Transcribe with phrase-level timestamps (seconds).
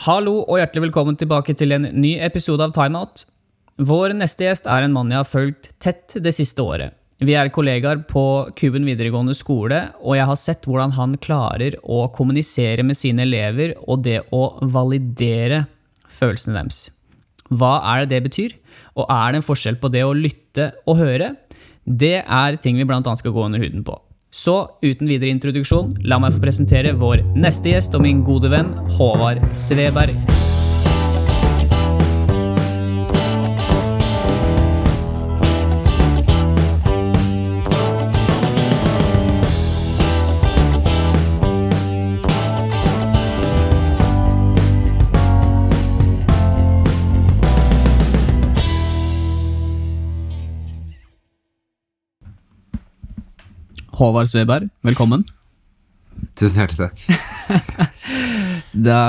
[0.00, 3.26] Hallo og hjertelig velkommen tilbake til en ny episode av Timeout.
[3.84, 6.94] Vår neste gjest er en mann jeg har fulgt tett det siste året.
[7.20, 8.22] Vi er kollegaer på
[8.56, 13.74] Kuben videregående skole, og jeg har sett hvordan han klarer å kommunisere med sine elever
[13.82, 15.66] og det å validere
[16.08, 16.86] følelsene deres.
[17.52, 18.56] Hva er det det betyr,
[18.96, 21.34] og er det en forskjell på det å lytte og høre?
[21.84, 24.00] Det er ting vi annet skal gå under huden på.
[24.30, 28.70] Så uten videre introduksjon, la meg få presentere vår neste gjest og min gode venn
[28.94, 30.14] Håvard Sveberg.
[54.00, 55.26] Håvard Sveberg, velkommen.
[56.40, 57.00] Tusen hjertelig takk.
[58.86, 59.00] Det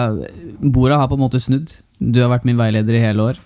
[0.60, 1.72] bordet har på en måte snudd.
[2.02, 3.40] Du har vært min veileder i hele år.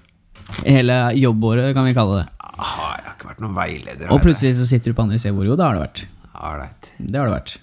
[0.65, 2.26] Hele jobbåret, kan vi kalle det.
[2.41, 4.10] Ah, jeg har ikke vært noen veileder.
[4.15, 5.52] Og plutselig så sitter du på andre siden bordet.
[5.52, 6.04] Jo, det har det vært.
[6.34, 6.91] Alright.
[6.98, 7.55] Det har det vært.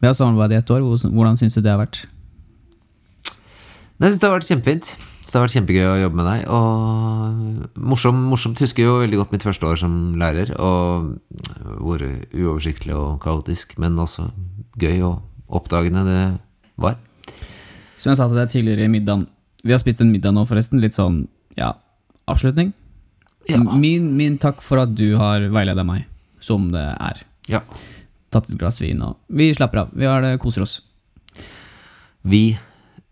[0.00, 0.88] Vi har samarbeidet i ett år.
[1.10, 2.06] Hvordan syns du det har vært?
[4.00, 4.94] Jeg syns det har vært kjempefint.
[5.30, 6.40] Så det har vært kjempegøy å jobbe med deg.
[6.50, 8.58] Og morsom, morsomt.
[8.58, 10.48] Husker jo veldig godt mitt første år som lærer.
[10.58, 11.12] Og
[11.78, 14.24] hvor uoversiktlig og kaotisk, men også
[14.82, 15.20] gøy og
[15.54, 16.24] oppdagende det
[16.82, 16.96] var.
[17.94, 19.28] Som jeg sa til deg tidligere i middagen
[19.62, 20.82] Vi har spist en middag nå, forresten.
[20.82, 21.22] Litt sånn,
[21.54, 21.76] ja,
[22.26, 22.72] avslutning.
[23.46, 23.62] Ja.
[23.62, 26.08] Min, min takk for at du har veileda meg,
[26.42, 27.22] som det er.
[27.46, 27.62] Ja.
[28.34, 29.94] Tatt et glass vin, og vi slapper av.
[29.94, 30.80] Vi har det, koser oss.
[32.26, 32.69] Vi, vi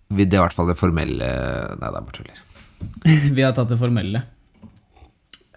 [0.08, 1.26] Det er i hvert fall det formelle
[1.76, 2.44] Nei, det er bare tuller.
[3.36, 4.22] Vi har tatt det formelle.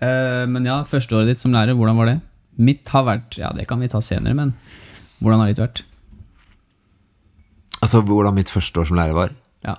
[0.02, 2.17] Eh, men ja, førsteåret ditt som lærer, hvordan var det?
[2.61, 4.55] Mitt har vært Ja, det kan vi ta senere, men
[5.22, 5.83] hvordan har ditt vært?
[7.81, 9.31] Altså hvordan mitt første år som lærer var.
[9.66, 9.77] Ja.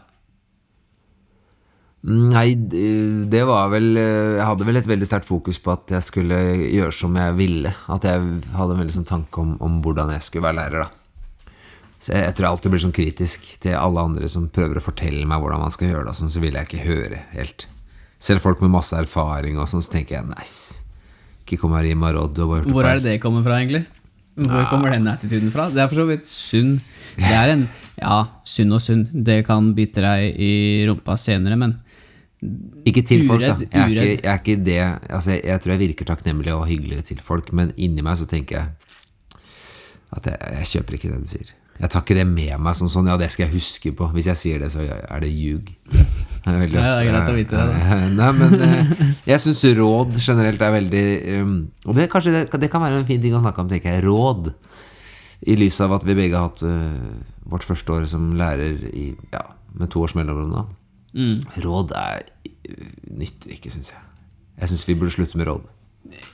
[2.02, 6.06] Nei, det var vel eh, Jeg hadde vel et veldig sterkt fokus på at jeg
[6.06, 7.74] skulle gjøre som jeg ville.
[7.92, 8.24] At jeg
[8.56, 11.02] hadde en veldig sånn tanke om, om hvordan jeg skulle være lærer, da.
[12.02, 14.83] Så jeg, jeg tror jeg alltid blir sånn kritisk til alle andre som prøver å
[14.83, 17.67] fortelle meg hvordan man skal gjøre det, og sånn, så vil jeg ikke høre helt.
[18.23, 20.80] Selv folk med masse erfaring og sånn, så tenker jeg nice.
[21.45, 22.35] Ikke kom her og gi meg råd.
[22.35, 23.85] Du har bare gjort Hvor er det det kommer fra, egentlig?
[24.35, 25.68] Hvor kommer den attituden fra?
[25.70, 26.77] Det er for så vidt sunn.
[27.18, 27.64] Det er en
[28.01, 28.18] Ja,
[28.48, 29.07] sunn og sunn.
[29.12, 30.52] Det kan bite deg i
[30.89, 31.77] rumpa senere, men
[32.89, 33.55] Ikke til folk, da.
[33.62, 36.64] Jeg er, ikke, jeg er ikke det altså, jeg, jeg tror jeg virker takknemlig og
[36.67, 39.42] hyggelig til folk, men inni meg så tenker jeg
[40.12, 41.52] at jeg, jeg kjøper ikke det du sier.
[41.82, 44.06] Jeg tar ikke det med meg som sånn Ja, det skal jeg huske på.
[44.14, 45.72] Hvis jeg sier det, så er det ljug.
[45.90, 48.92] Det er veldig Ja, det er greit å vite det, Nei, men eh,
[49.32, 51.02] jeg syns råd generelt er veldig
[51.42, 51.56] um,
[51.86, 54.04] Og det, kanskje det, det kan være en fin ting å snakke om, tenker jeg.
[54.06, 54.52] Råd.
[55.42, 57.18] I lys av at vi begge har hatt uh,
[57.50, 59.44] vårt første år som lærer i, ja,
[59.74, 60.70] med to års mellomrom.
[61.18, 61.62] mm.
[61.66, 62.26] Råd er
[63.10, 64.02] nytter ikke, syns jeg.
[64.62, 65.66] Jeg syns vi burde slutte med råd.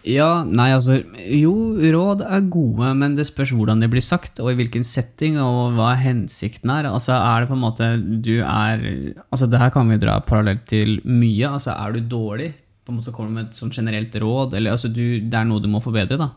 [0.08, 0.96] Ja, nei, altså
[1.36, 5.36] Jo, råd er gode, men det spørs hvordan det blir sagt, og i hvilken setting,
[5.42, 6.88] og hva hensikten er.
[6.90, 7.90] Altså, er det på en måte
[8.24, 8.80] du er
[9.28, 11.50] Altså, det her kan vi dra parallelt til mye.
[11.50, 12.54] Altså, er du dårlig,
[12.86, 15.44] på en måte kommer du med et sånn generelt råd, eller altså, du, det er
[15.48, 16.30] noe du må forbedre, da.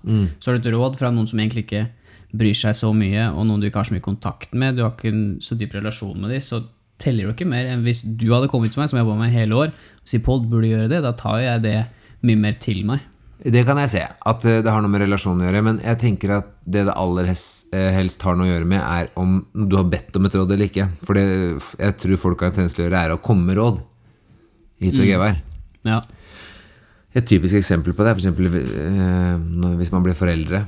[0.44, 1.86] Så har du et råd fra noen som egentlig ikke
[2.32, 4.94] bryr seg så mye, og noen du ikke har så mye kontakt med, du har
[4.96, 6.62] ikke en så dyp relasjon med dem, så
[7.02, 9.34] teller du ikke mer enn hvis du hadde kommet til meg, som jeg jobba med
[9.34, 11.02] hele år, og sier Pål, burde gjøre det?
[11.04, 11.78] Da tar jeg det
[12.28, 13.08] mye mer til meg.
[13.42, 15.62] Det kan jeg se, at eh, det har noe med relasjonen å gjøre.
[15.66, 19.10] Men jeg tenker at det det aller helst, eh, har noe å gjøre med, er
[19.18, 20.90] om du har bedt om et råd eller ikke.
[21.08, 21.24] For det
[21.82, 23.80] jeg tror folk har en tendens til å gjøre, er å komme med råd.
[24.82, 25.40] Hit og gevær.
[25.88, 26.02] Ja.
[27.18, 30.62] Et typisk eksempel på det er eksempel eh, hvis man blir foreldre.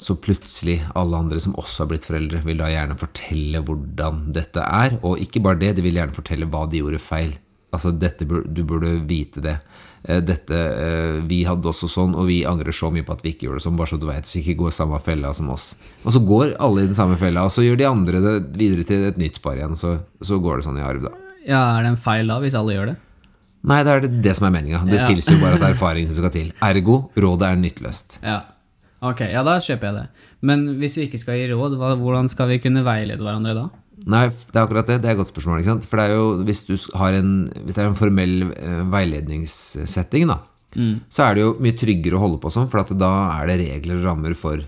[0.00, 4.64] Så plutselig alle andre som også har blitt foreldre, vil da gjerne fortelle hvordan dette
[4.64, 4.98] er.
[5.06, 7.36] Og ikke bare det, de vil gjerne fortelle hva de gjorde feil.
[7.70, 9.60] Altså, dette, du burde vite det.
[10.08, 13.34] Eh, Dette, eh, vi hadde også sånn, og vi angrer så mye på at vi
[13.34, 15.50] ikke gjorde det sånn, bare så du vet, så ikke gå i samme fella som
[15.52, 15.74] oss.
[16.04, 18.86] Og så går alle i den samme fella, og så gjør de andre det videre
[18.88, 21.12] til et nytt par igjen, så, så går det sånn i arv, da.
[21.46, 22.96] ja, er det en feil da, hvis alle gjør det?
[23.68, 24.78] Nei, det er det, det som er meninga.
[24.88, 25.06] Det Ja.
[25.10, 26.48] tilsier bare at det er erfaring som skal til.
[26.64, 28.18] Ergo, rådet er nytteløst.
[28.24, 28.38] Ja.
[29.04, 30.06] Ok, ja, da kjøper jeg det.
[30.48, 33.66] Men hvis vi ikke skal gi råd, hvordan skal vi kunne veilede hverandre da?
[34.08, 35.00] Nei, det er akkurat det.
[35.02, 35.60] Det er et godt spørsmål.
[35.60, 35.86] ikke sant?
[35.88, 37.32] For det er jo, hvis, du har en,
[37.64, 40.38] hvis det er en formell eh, veiledningssetting, da,
[41.10, 43.10] så er det jo mye tryggere å holde på sånn, for at da
[43.40, 44.62] er det regler og rammer for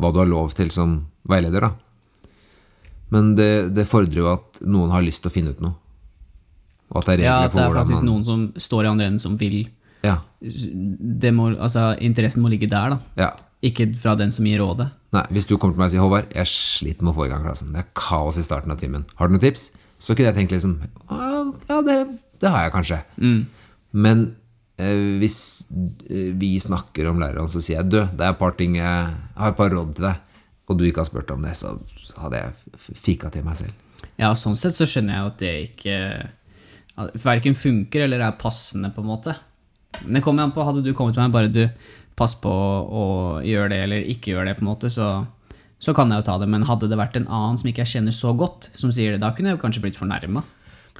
[0.00, 1.66] hva du har lov til som veileder.
[1.66, 1.72] da.
[3.12, 5.76] Men det, det fordrer jo at noen har lyst til å finne ut noe.
[6.92, 8.92] Og at det er Ja, regler at det er faktisk man noen som står i
[8.92, 9.64] andre enden som vil.
[10.02, 10.18] Ja.
[10.40, 13.26] Det må, altså, interessen må ligge der, da.
[13.28, 13.32] ja.
[13.62, 14.88] Ikke fra den som gir rådet.
[15.14, 17.30] Nei, Hvis du kommer til meg og sier Håvard, jeg sliter med å få i
[17.30, 17.72] gang klassen.
[17.74, 19.04] Det er kaos i starten av timen.
[19.18, 19.68] Har du noen tips?
[20.02, 20.78] Så kunne jeg tenkt liksom
[21.12, 21.98] «Ah, Ja, det,
[22.42, 22.98] det har jeg kanskje.
[23.92, 24.24] Men
[24.80, 25.38] eh, hvis
[26.10, 29.12] eh, vi snakker om læreren, så sier jeg Du, det er et par ting jeg
[29.36, 30.18] har et par råd til deg,
[30.66, 31.76] og du ikke har spurt om det, så
[32.18, 33.78] hadde jeg fika til meg selv.
[34.18, 35.96] Ja, sånn sett så skjønner jeg jo at det ikke
[37.22, 39.32] Verken funker eller er passende, på en måte.
[40.02, 41.62] Men det kommer an på, hadde du kommet til meg bare du
[42.22, 43.04] pass på å
[43.44, 45.10] gjøre det eller ikke gjøre det, på en måte, så,
[45.82, 46.48] så kan jeg jo ta det.
[46.54, 49.22] Men hadde det vært en annen som ikke jeg kjenner så godt, som sier det,
[49.24, 50.44] da kunne jeg jo kanskje blitt fornærma.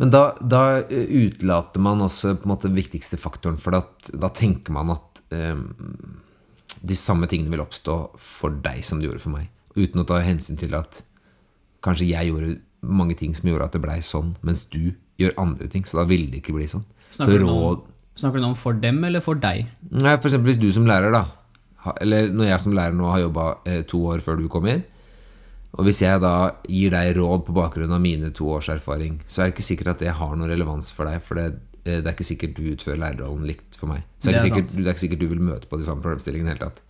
[0.01, 4.13] Men da, da eh, utelater man også på en måte den viktigste faktoren, for at,
[4.13, 5.57] da tenker man at eh,
[6.83, 9.51] de samme tingene vil oppstå for deg som det gjorde for meg.
[9.77, 11.03] Uten å ta hensyn til at
[11.85, 15.69] kanskje jeg gjorde mange ting som gjorde at det blei sånn, mens du gjør andre
[15.71, 16.85] ting, så da ville det ikke bli sånn.
[17.13, 17.85] Så Snakker så råd
[18.19, 19.67] snakker du nå om for dem eller for deg?
[19.91, 21.25] Nei, eksempel hvis du som lærer, da,
[22.01, 24.85] eller når jeg som lærer nå har jobba eh, to år før du kom inn,
[25.73, 29.41] og hvis jeg da gir deg råd på bakgrunn av mine to års erfaring, så
[29.41, 31.47] er det ikke sikkert at det har noen relevans for deg, for det,
[31.87, 34.05] eh, det er ikke sikkert du utfører lærerrollen likt for meg.
[34.19, 35.89] Så det er, Det er sikkert, det er ikke sikkert du vil møte på de
[35.89, 36.83] samme problemstillingene i det hele tatt.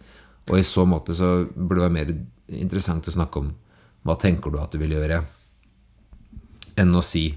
[0.51, 2.11] Og i så måte så burde det være mer
[2.59, 3.53] interessant å snakke om
[4.03, 5.21] hva tenker du at du vil gjøre,
[6.83, 7.29] enn å si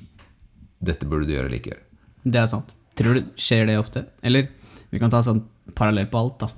[0.82, 1.86] dette burde du gjøre eller ikke gjøre.
[2.26, 2.74] Det er sant.
[2.96, 4.06] Tror du skjer det ofte?
[4.26, 4.48] Eller
[4.92, 5.44] vi kan ta sånn
[5.76, 6.52] parallell på alt, da.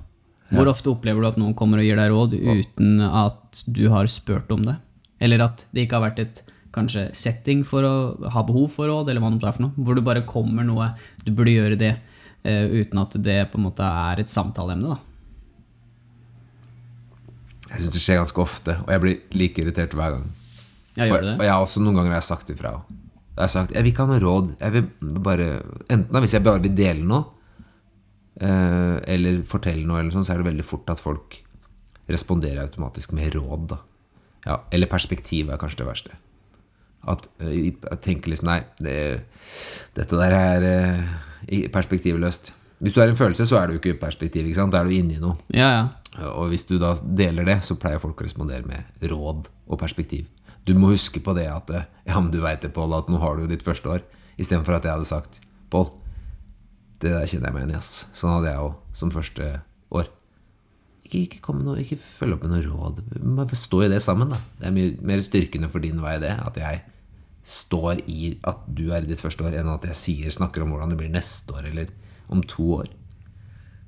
[0.48, 4.08] Hvor ofte opplever du at noen kommer og gir deg råd uten at du har
[4.08, 4.78] spurt om det?
[5.20, 6.40] Eller at det ikke har vært et
[6.72, 7.94] kanskje setting for å
[8.32, 9.84] ha behov for råd, eller hva det er for noe?
[9.84, 10.92] Hvor du bare kommer noe
[11.24, 15.00] Du burde gjøre det uh, uten at det på en måte er et samtaleemne, da.
[17.68, 20.28] Jeg syns det skjer ganske ofte, og jeg blir like irritert hver gang.
[20.96, 21.44] Ja, gjør du og det?
[21.44, 22.78] jeg har også noen ganger har sagt ifra.
[23.38, 24.54] Jeg har sagt jeg vil ikke ha noe råd.
[24.58, 25.50] Jeg vil bare
[25.86, 27.24] Enten da, hvis jeg bare vil dele noe,
[28.42, 31.38] eh, eller fortelle noe, eller sånn, så er det veldig fort at folk
[32.10, 33.68] responderer automatisk med råd.
[33.70, 33.78] da
[34.46, 36.16] ja, Eller perspektiv er kanskje det verste.
[37.06, 38.98] At eh, jeg tenker liksom Nei, det,
[39.94, 42.52] dette der er eh, perspektivløst.
[42.82, 44.46] Hvis du er en følelse, så er du ikke perspektiv.
[44.46, 44.74] ikke sant?
[44.74, 45.38] Da er du inni noe.
[45.54, 45.86] Ja, ja.
[46.34, 50.26] Og hvis du da deler det, så pleier folk å respondere med råd og perspektiv.
[50.68, 53.20] Du må huske på det at eh, Ja, men du veit det, Pål, at nå
[53.22, 54.04] har du jo ditt første år.
[54.36, 55.40] Istedenfor at jeg hadde sagt
[55.72, 55.88] Pål,
[57.00, 58.06] det der kjenner jeg meg igjen i, ass.
[58.16, 58.70] Sånn hadde jeg jo
[59.00, 59.48] som første
[59.94, 60.08] år.
[61.06, 63.02] Ikke, ikke, kom noe, ikke følg opp med noe råd.
[63.38, 64.40] Bare stå i det sammen, da.
[64.58, 66.34] Det er mye mer styrkende for din vei, det.
[66.44, 66.82] At jeg
[67.48, 70.74] står i at du er i ditt første år, enn at jeg sier, snakker om
[70.74, 71.92] hvordan det blir neste år, eller
[72.28, 72.90] om to år.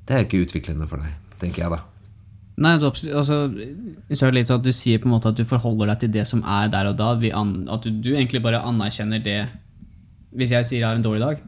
[0.08, 1.82] Det er ikke utviklende for deg, tenker jeg, da.
[2.60, 3.36] Nei, du, altså,
[4.12, 6.02] så er det litt sånn at du sier på en måte at du forholder deg
[6.02, 7.14] til det som er der og da.
[7.20, 9.38] Vi an, at du, du egentlig bare anerkjenner det
[10.36, 11.40] Hvis jeg sier jeg har en dårlig dag,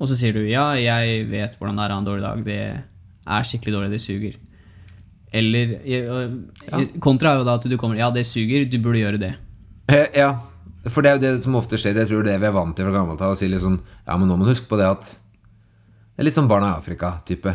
[0.00, 2.40] og så sier du ja, jeg vet hvordan det er å ha en dårlig dag,
[2.46, 2.56] det
[3.36, 4.38] er skikkelig dårlig, det suger.
[5.32, 6.80] Eller ja.
[7.00, 9.34] Kontra er jo da at du kommer Ja, det suger, du burde gjøre det.
[9.92, 10.32] Eh, Ja,
[10.90, 12.00] for det er jo det som ofte skjer.
[12.02, 13.36] Jeg tror det vi er vant til fra gammelt av.
[13.36, 16.36] Å si liksom Ja, men nå må du huske på det at Det er litt
[16.36, 17.54] sånn barna i Afrika-type.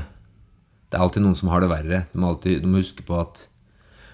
[0.88, 2.02] Det er alltid noen som har det verre.
[2.14, 3.48] Du må, alltid, du må huske på at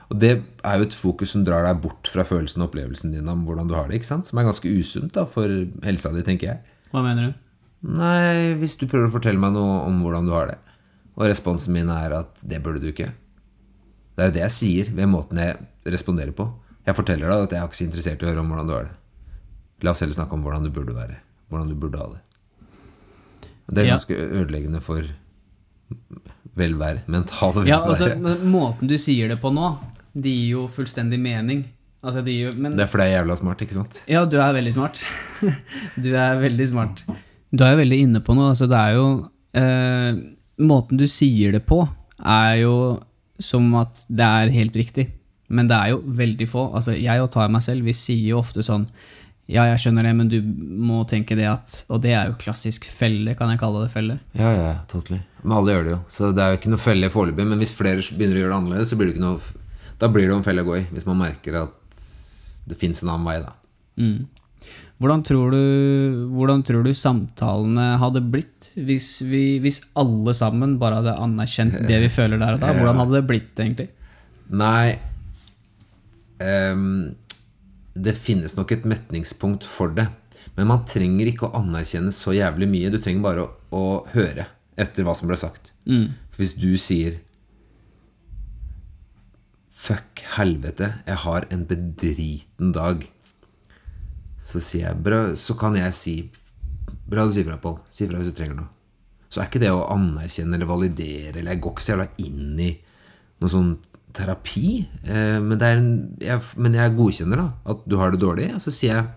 [0.10, 0.32] Og det
[0.66, 3.70] er jo et fokus som drar deg bort fra følelsen og opplevelsen din om hvordan
[3.70, 4.00] du har det.
[4.00, 4.28] ikke sant?
[4.30, 5.50] Som er ganske usunt da for
[5.86, 6.76] helsa di, tenker jeg.
[6.94, 7.40] Hva mener du?
[7.98, 10.58] Nei, hvis du prøver å fortelle meg noe om hvordan du har det,
[11.18, 13.10] og responsen min er at det burde du ikke.
[14.14, 15.58] Det er jo det jeg sier ved måten jeg
[15.90, 16.46] responderer på.
[16.86, 18.76] Jeg forteller deg at jeg er ikke så interessert i å høre om hvordan du
[18.76, 18.96] har det.
[19.84, 21.18] La oss heller snakke om hvordan du burde være.
[21.52, 22.22] Hvordan du burde ha det.
[23.74, 25.08] Det er ganske ødeleggende for
[26.60, 27.06] velvære.
[27.12, 27.72] Mental velvære.
[27.72, 29.72] Ja, altså, men Måten du sier det på nå,
[30.14, 31.66] det gir jo fullstendig mening.
[32.04, 34.02] Altså, det gir jo, men det er fordi jeg er jævla smart, ikke sant?
[34.12, 35.04] Ja, du er veldig smart.
[36.04, 37.04] du er veldig smart.
[37.54, 38.52] Du er jo veldig inne på noe.
[38.52, 39.08] Altså, det er jo
[39.60, 40.22] eh,
[40.64, 41.80] Måten du sier det på,
[42.20, 42.76] er jo
[43.42, 45.08] som at det er helt riktig.
[45.54, 46.68] Men det er jo veldig få.
[46.76, 48.88] Altså, jeg og tar meg selv, vi sier jo ofte sånn
[49.52, 52.88] Ja, jeg skjønner det, men du må tenke det at Og det er jo klassisk
[52.90, 54.20] felle, kan jeg kalle det felle.
[54.40, 55.20] Ja, ja, totally.
[55.44, 56.02] Men alle gjør det jo.
[56.16, 57.48] Så det er jo ikke noe felle foreløpig.
[57.50, 59.62] Men hvis flere begynner å gjøre det annerledes, så blir det ikke noe
[60.00, 60.86] Da blir det jo en felle å gå i.
[60.96, 62.06] Hvis man merker at
[62.70, 63.52] det fins en annen vei, da.
[64.00, 64.24] Mm.
[65.04, 71.02] Hvordan tror, du, hvordan tror du samtalene hadde blitt hvis, vi, hvis alle sammen bare
[71.02, 72.72] hadde anerkjent det vi føler der og da?
[72.78, 73.90] Hvordan hadde det blitt, egentlig?
[74.54, 74.96] Nei
[76.40, 77.12] um,
[77.96, 80.08] Det finnes nok et metningspunkt for det.
[80.56, 82.94] Men man trenger ikke å anerkjenne så jævlig mye.
[82.94, 84.48] Du trenger bare å, å høre
[84.80, 85.74] etter hva som ble sagt.
[86.34, 87.20] For Hvis du sier
[89.84, 93.02] Fuck helvete, jeg har en bedriten dag.
[94.40, 96.16] Så sier jeg bra, Så kan jeg si
[97.10, 97.82] Bra du sier fra, Pål.
[97.92, 98.70] Si fra hvis du trenger noe.
[99.30, 102.60] Så er ikke det å anerkjenne eller validere eller Jeg går ikke så jævla inn
[102.62, 102.70] i
[103.42, 103.74] noe sånn
[104.14, 104.86] terapi.
[105.04, 105.88] Eh, men, det en,
[106.22, 108.52] jeg, men jeg godkjenner da at du har det dårlig.
[108.56, 109.08] Og så sier jeg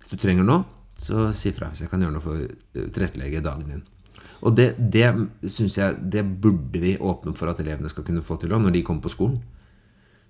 [0.00, 0.64] Hvis du trenger noe,
[0.96, 3.82] så si fra hvis jeg kan gjøre noe for å tilrettelegge dagen din.
[4.40, 5.08] Og det, det
[5.52, 8.76] synes jeg Det burde vi åpne for at elevene skal kunne få til òg, når
[8.76, 9.40] de kommer på skolen.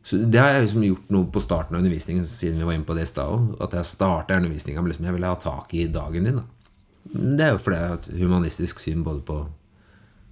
[0.02, 2.88] Så Det har jeg liksom gjort noe på starten av undervisningen, siden vi var inne
[2.88, 3.50] på det i stad òg.
[3.60, 6.40] At jeg starta undervisninga med liksom, jeg ville ha tak i dagen din.
[6.40, 6.44] da
[7.12, 9.38] Det er jo fordi jeg har et humanistisk syn både på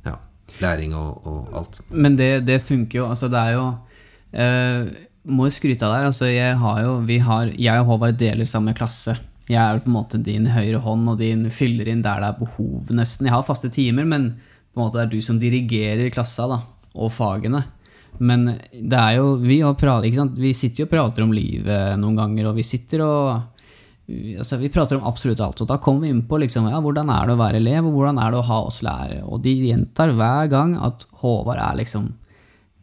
[0.06, 0.16] ja,
[0.60, 1.80] læring og, og alt.
[1.90, 3.08] Men det, det funker jo.
[3.10, 3.66] Altså, det er jo
[4.32, 6.06] eh, Må jo skryte av deg.
[6.08, 9.18] Altså, jeg har jo vi har, Jeg og Håvard deler samme klasse.
[9.48, 12.40] Jeg er på en måte din høyre hånd, og din fyller inn der det er
[12.42, 13.28] behov, nesten.
[13.28, 14.30] Jeg har faste timer, men
[14.72, 16.62] på en måte det er du som dirigerer klassa, da,
[16.98, 17.64] og fagene.
[18.18, 22.50] Men det er jo Vi, prater, vi sitter jo og prater om livet noen ganger,
[22.50, 23.58] og vi sitter og
[24.08, 25.60] altså, Vi prater om absolutt alt.
[25.62, 27.98] Og da kommer vi inn på liksom, ja, hvordan er det å være elev, og
[27.98, 29.22] hvordan er det å ha oss lærere.
[29.28, 32.10] Og de gjentar hver gang at Håvard er liksom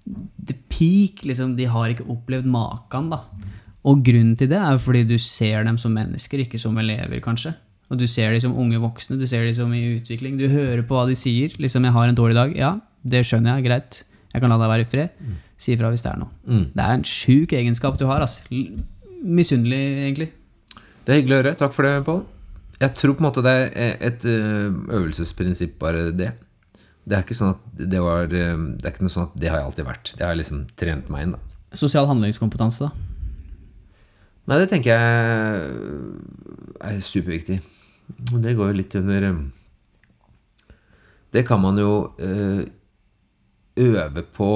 [0.05, 1.25] the peak.
[1.25, 3.23] Liksom, de har ikke opplevd maken, da.
[3.85, 7.53] Og grunnen til det er fordi du ser dem som mennesker, ikke som elever, kanskje.
[7.93, 10.39] Og du ser dem som unge voksne, du ser dem som i utvikling.
[10.39, 11.53] Du hører på hva de sier.
[11.61, 12.57] Liksom 'Jeg har en dårlig dag'.
[12.57, 13.65] Ja, det skjønner jeg.
[13.65, 14.03] Greit.
[14.33, 15.09] Jeg kan la deg være i fred.
[15.57, 16.29] Si ifra hvis det er noe.
[16.47, 16.65] Mm.
[16.73, 18.21] Det er en sjuk egenskap du har.
[18.21, 18.41] Altså.
[19.23, 20.29] Misunnelig, egentlig.
[21.05, 21.55] Det er hyggelig å høre.
[21.55, 22.25] Takk for det, Pål.
[22.81, 26.33] Jeg tror på en måte det er et øvelsesprinsipp, bare det.
[27.05, 29.59] Det er ikke sånn at det var Det er ikke noe sånn at det har
[29.59, 30.13] jeg alltid vært.
[30.17, 31.39] Det har jeg liksom trent meg inn, da.
[31.77, 33.14] Sosial handlingskompetanse, da?
[34.45, 34.99] Nei, det tenker jeg
[36.85, 37.59] er superviktig.
[38.37, 39.31] Det går jo litt under
[41.33, 41.93] Det kan man jo
[43.75, 44.51] øve på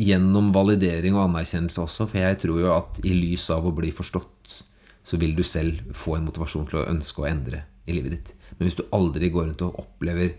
[0.00, 3.92] gjennom validering og anerkjennelse også, for jeg tror jo at i lys av å bli
[3.92, 4.62] forstått,
[5.04, 8.32] så vil du selv få en motivasjon til å ønske å endre i livet ditt.
[8.56, 10.38] Men hvis du aldri går rundt og opplever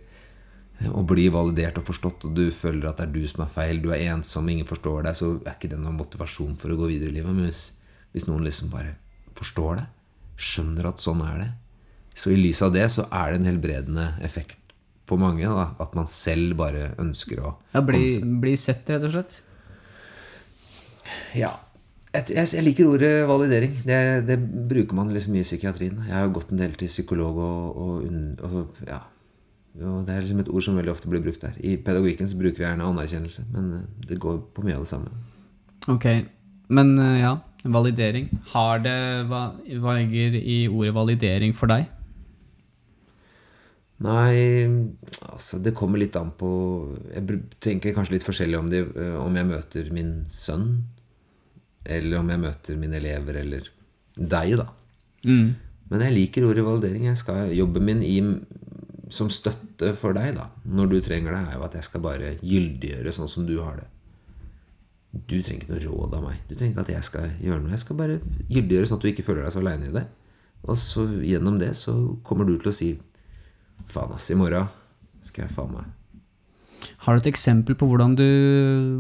[0.89, 3.81] å bli validert og forstått, og du føler at det er du som er feil,
[3.83, 6.89] du er ensom, ingen forstår deg, så er ikke det noen motivasjon for å gå
[6.95, 7.29] videre i livet.
[7.29, 7.63] Men hvis
[8.11, 8.95] hvis noen liksom bare
[9.37, 9.87] forstår det,
[10.41, 11.49] skjønner at sånn er det,
[12.17, 14.59] så i lys av det så er det en helbredende effekt
[15.07, 15.47] på mange.
[15.47, 18.05] Da, at man selv bare ønsker å Ja, Bli,
[18.43, 19.39] bli sett, rett og slett?
[21.37, 21.55] Ja.
[22.11, 23.77] Jeg, jeg liker ordet validering.
[23.87, 24.37] Det, det,
[24.71, 26.03] bruker man liksom mye i psykiatrien.
[26.09, 28.99] Jeg har jo gått en del til psykolog og, og, og ja.
[29.79, 31.55] Og det er liksom et ord som veldig ofte blir brukt der.
[31.63, 35.13] I pedagogikken så bruker vi gjerne anerkjennelse, men det går på mye av det samme.
[35.91, 36.09] Ok,
[36.75, 38.29] men ja Validering.
[38.53, 38.97] Har det,
[39.29, 39.51] hva,
[39.99, 41.89] ligger i ordet validering for deg?
[44.01, 44.65] Nei,
[45.29, 46.49] altså det kommer litt an på
[47.13, 48.79] Jeg tenker kanskje litt forskjellig om, det,
[49.21, 50.71] om jeg møter min sønn,
[51.85, 53.69] eller om jeg møter mine elever, eller
[54.17, 54.67] deg, da.
[55.29, 55.53] Mm.
[55.91, 57.05] Men jeg liker ordet validering.
[57.11, 58.17] Jeg skal Jobben min i,
[59.13, 62.35] som støtte for deg, da, når du trenger det, er jo at jeg skal bare
[62.41, 63.89] gyldiggjøre sånn som du har det.
[65.11, 66.41] Du trenger ikke noe råd av meg.
[66.47, 67.73] Du trenger ikke at jeg skal gjøre noe.
[67.75, 70.05] Jeg skal bare gyldiggjøre sånn at du ikke føler deg så aleine i det.
[70.67, 71.95] Og så gjennom det så
[72.27, 72.91] kommer du til å si
[73.91, 74.69] Faen, ass, i morgen
[75.25, 78.27] skal jeg faen meg Har du et eksempel på hvordan du,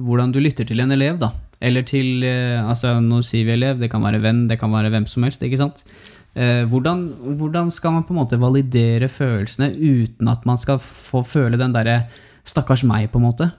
[0.07, 1.31] hvordan du lytter til en elev, da?
[1.61, 4.91] Eller til eh, Altså, nå sier vi elev, det kan være venn, det kan være
[4.93, 5.85] hvem som helst, ikke sant?
[6.33, 7.05] Eh, hvordan,
[7.37, 11.75] hvordan, skal man på en måte validere følelsene uten at man skal få føle den
[11.75, 12.05] derre
[12.47, 13.51] stakkars meg, på en måte?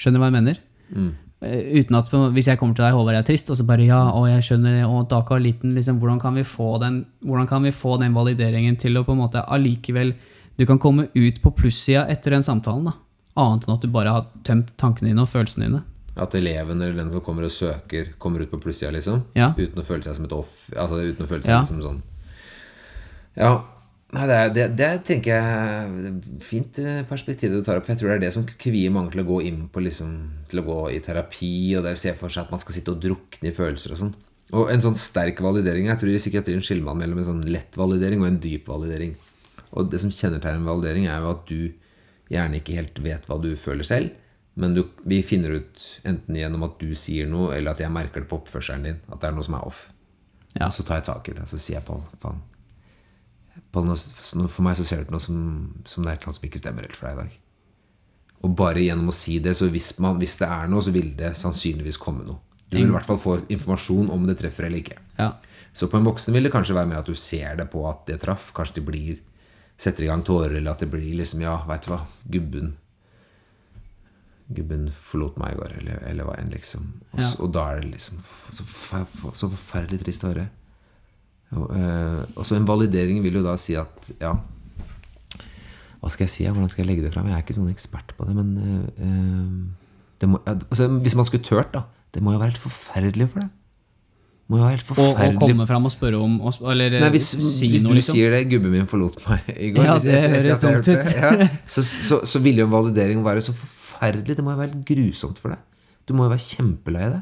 [0.00, 0.62] Skjønner du hva jeg mener?
[0.94, 1.12] Mm.
[1.40, 3.86] Eh, uten at Hvis jeg kommer til deg, Håvard, jeg er trist, og så bare
[3.86, 7.48] ja, og jeg skjønner, og Daka er liten, liksom, hvordan, kan vi få den, hvordan
[7.48, 10.14] kan vi få den valideringen til å på en måte allikevel
[10.60, 12.92] Du kan komme ut på plussida etter den samtalen, da.
[13.40, 15.80] Annet enn at du bare har tømt tankene dine og følelsene dine.
[16.20, 19.22] At eleven eller den som kommer og søker, kommer ut på plussida, liksom?
[19.38, 19.54] Ja.
[19.56, 21.62] Uten å føle seg som et off Altså uten å føle seg ja.
[21.64, 22.02] som sånn
[23.38, 23.54] Ja.
[24.10, 27.86] Nei, det, det, det, tenker jeg fint eh, perspektiv du tar opp.
[27.86, 30.16] Jeg tror det er det som kvier mange til å gå inn på liksom,
[30.50, 32.98] Til å gå i terapi og der se for seg at man skal sitte og
[33.04, 34.16] drukne i følelser og sånn.
[34.58, 37.78] Og en sånn sterk validering Jeg tror i psykiatrien skiller man mellom en sånn lett
[37.78, 39.14] validering og en dyp validering.
[39.78, 43.52] Og det som kjennetegner validering, er jo at du gjerne ikke helt vet hva du
[43.54, 44.18] føler selv.
[44.58, 48.24] Men du, vi finner ut enten gjennom at du sier noe, eller at jeg merker
[48.24, 49.02] det på oppførselen din.
[49.06, 49.86] At det er noe som er off.
[50.58, 50.66] Ja.
[50.74, 51.46] Så tar jeg tak i det.
[51.46, 52.42] Så sier jeg på faen
[53.72, 55.38] for meg så ser det ut noe som,
[55.86, 57.38] som det er noe som ikke stemmer helt for deg i dag.
[58.40, 61.12] Og bare gjennom å si det, så hvis, man, hvis det er noe, så vil
[61.18, 62.40] det sannsynligvis komme noe.
[62.70, 65.00] Du vil i hvert fall få informasjon om det treffer eller ikke.
[65.18, 65.32] Ja.
[65.74, 68.04] Så på en voksen vil det kanskje være mer at du ser det på at
[68.08, 68.52] det traff.
[68.54, 69.18] Kanskje de blir
[69.80, 72.76] setter i gang tårer, eller at det blir liksom Ja, veit du hva, gubben
[74.50, 76.88] Gubben forlot meg i går, eller, eller hva enn, liksom.
[77.12, 77.28] Og, ja.
[77.38, 78.16] og, da er det liksom
[78.50, 80.48] så, så forferdelig trist å høre.
[81.50, 84.34] Og, øh, så en validering vil jo da si at ja
[86.00, 86.44] Hva skal jeg si?
[86.46, 87.26] Hvordan skal jeg legge det fram?
[87.28, 88.52] Jeg er ikke sånn ekspert på det, men
[88.96, 89.88] øh,
[90.22, 91.82] det må, altså, Hvis man skulle turt, da
[92.14, 93.50] Det må jo være helt forferdelig for deg.
[94.50, 96.96] Må jo være helt Og, og forferdelig komme fram og spørre om og, sp- Eller
[97.00, 98.16] Nei, hvis, si hvis noe, du liksom.
[98.18, 101.12] sier det 'gubben min forlot meg i går' Ja, det høres dumt ut.
[101.14, 104.36] ja, så, så, så vil jo en validering være så forferdelig.
[104.36, 105.58] Det må jo være helt grusomt for deg.
[106.08, 107.20] Du må jo være kjempelei deg.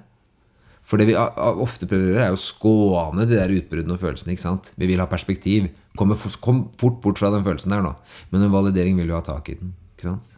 [0.89, 4.33] For det vi ofte prøver å gjøre, er å skåne de der utbruddene og følelsene.
[4.33, 4.71] ikke sant?
[4.81, 5.69] Vi vil ha perspektiv.
[5.99, 7.93] Kom, fort bort fra den følelsen der nå.
[8.33, 9.75] Men en validering vil jo ha tak i den.
[9.93, 10.31] ikke sant?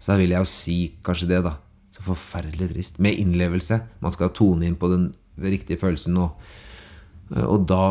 [0.00, 1.54] Så da vil jeg jo si kanskje det, da.
[1.94, 2.98] Så forferdelig trist.
[2.98, 3.78] Med innlevelse.
[4.02, 6.18] Man skal tone inn på den riktige følelsen.
[6.18, 6.50] Og,
[7.44, 7.84] og da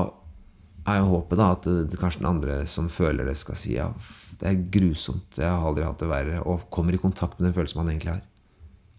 [0.89, 3.91] er jo håpet da at det, kanskje den andre som føler det, skal si ja,
[4.39, 6.43] det er grusomt, jeg har aldri hatt det verre.
[6.43, 8.25] Og kommer i kontakt med den følelsen man egentlig har.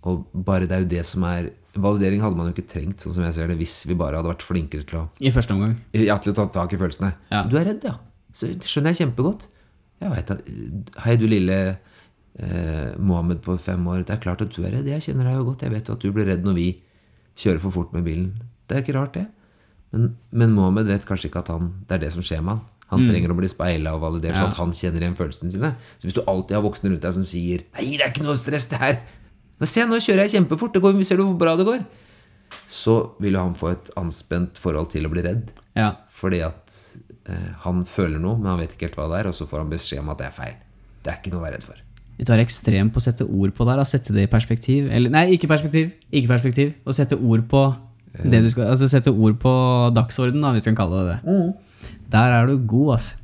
[0.08, 3.14] Og bare det er jo det som er Validering hadde man jo ikke trengt, sånn
[3.14, 5.76] som jeg ser det, hvis vi bare hadde vært flinkere til å I første omgang.
[5.94, 7.12] ja, til å ta tak i følelsene.
[7.30, 7.44] Ja.
[7.46, 7.94] Du er redd, ja.
[8.32, 9.48] Så det skjønner jeg kjempegodt.
[10.00, 10.42] Jeg vet at,
[11.04, 11.78] Hei, du lille
[12.38, 14.04] eh, Mohammed på fem år.
[14.06, 14.86] Det er klart at du er redd.
[14.88, 15.62] Jeg kjenner deg jo godt.
[15.66, 16.68] Jeg vet jo at du blir redd når vi
[17.40, 18.32] kjører for fort med bilen.
[18.68, 19.26] Det er ikke rart, det.
[19.92, 22.66] Men, men Mohammed vet kanskje ikke at han, det er det som skjer med han.
[22.90, 24.42] Han trenger å bli speila og validert, Ja.
[24.42, 25.68] sånn at han kjenner igjen følelsene sine.
[25.98, 28.34] Så hvis du alltid har voksne rundt deg som sier 'Nei, det er ikke noe
[28.34, 28.98] stress, det her'.
[29.60, 30.72] Men se, nå kjører jeg kjempefort.
[30.74, 31.84] Det går, ser du hvor bra det går?
[32.70, 35.52] Så vil jo han få et anspent forhold til å bli redd.
[35.76, 35.92] Ja.
[36.16, 36.78] Fordi at
[37.28, 39.62] eh, han føler noe, men han vet ikke helt hva det er, og så får
[39.62, 40.58] han beskjed om at det er feil.
[41.04, 41.84] Det er ikke noe å være redd for.
[42.20, 43.84] Du tar ekstremt på å sette ord på det da.
[43.88, 44.90] Sette det i perspektiv.
[44.92, 45.94] Eller, nei, ikke perspektiv.
[46.12, 46.74] Ikke perspektiv.
[46.84, 47.62] Å sette ord på
[48.10, 49.52] det du skal Altså sette ord på
[49.94, 51.38] dagsorden, da, hvis vi kan kalle det det.
[52.12, 53.16] Der er du god, altså.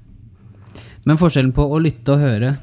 [1.06, 2.56] Men forskjellen på å lytte og høre,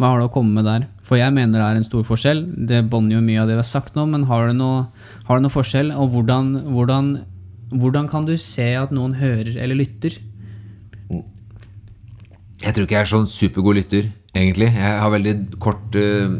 [0.00, 0.86] hva har du å komme med der?
[1.10, 2.44] For jeg mener det er en stor forskjell.
[2.70, 4.84] Det bånder jo mye av det vi har sagt nå, men har det noe,
[5.26, 5.90] har det noe forskjell?
[5.98, 7.08] Og hvordan, hvordan,
[7.74, 10.20] hvordan kan du se at noen hører eller lytter?
[12.60, 14.68] Jeg tror ikke jeg er sånn supergod lytter, egentlig.
[14.70, 16.30] Jeg har veldig kort uh,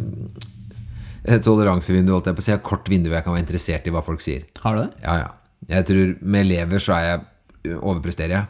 [1.43, 2.53] toleransevindu, holdt jeg på å si.
[2.53, 4.47] Jeg har kort vindu jeg kan være interessert i hva folk sier.
[4.63, 4.91] Har du det?
[5.03, 5.35] Ja, ja.
[5.75, 8.47] Jeg tror med elever så er jeg overpresterer jeg.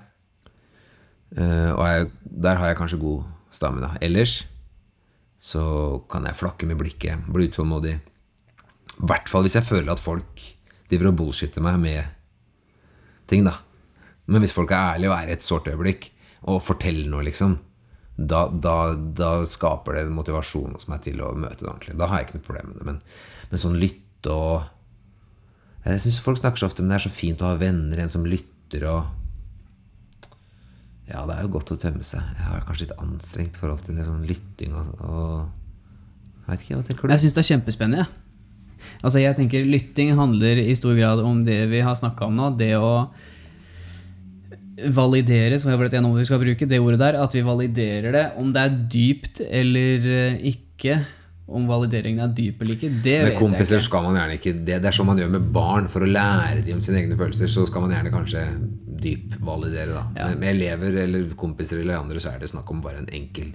[1.33, 2.13] Uh, og jeg,
[2.45, 3.25] der har jeg kanskje god
[3.57, 3.95] stamina.
[4.05, 4.43] Ellers
[5.41, 5.63] så
[6.13, 7.95] kan jeg flakke med blikket, bli utålmodig.
[9.01, 10.43] I hvert fall hvis jeg føler at folk
[10.91, 12.17] driver og bullshitter meg med
[13.31, 13.57] ting, da.
[14.31, 16.11] Men hvis folk er ærlige og er i et sårt øyeblikk
[16.51, 17.57] og forteller noe, liksom,
[18.21, 21.97] da, da, da skaper det motivasjon hos meg til å møte det ordentlig.
[21.97, 22.89] Da har jeg ikke noe problem med det.
[22.91, 23.01] Men,
[23.51, 24.69] men sånn lytte og
[25.81, 28.13] Jeg syns folk snakker så ofte om det er så fint å ha venner, en
[28.13, 29.20] som lytter og
[31.11, 32.23] Ja, det er jo godt å tømme seg.
[32.39, 35.31] Jeg har kanskje litt anstrengt forhold til det sånn lytting og, og
[36.45, 37.15] Jeg vet ikke, hva tenker du?
[37.15, 38.05] Jeg syns det er kjempespennende.
[38.05, 38.27] jeg.
[39.01, 42.51] Altså jeg tenker Lytting handler i stor grad om det vi har snakka om nå.
[42.61, 43.11] Det å
[44.97, 47.19] validere, som jeg har blitt enige om vi skal bruke, det ordet der.
[47.21, 48.27] At vi validerer det.
[48.41, 51.01] Om det er dypt eller eh, ikke,
[51.51, 53.87] om valideringen er dyp eller ikke, det Med vet jeg kompiser ikke.
[53.89, 54.77] skal man gjerne ikke det.
[54.83, 55.89] Det er sånn man gjør med barn.
[55.93, 58.45] For å lære dem om sine egne følelser, så skal man gjerne kanskje
[59.01, 59.93] dypvalidere.
[59.97, 60.05] da.
[60.17, 60.29] Ja.
[60.31, 63.51] Med, med elever eller kompiser eller andre så er det snakk om bare en enkel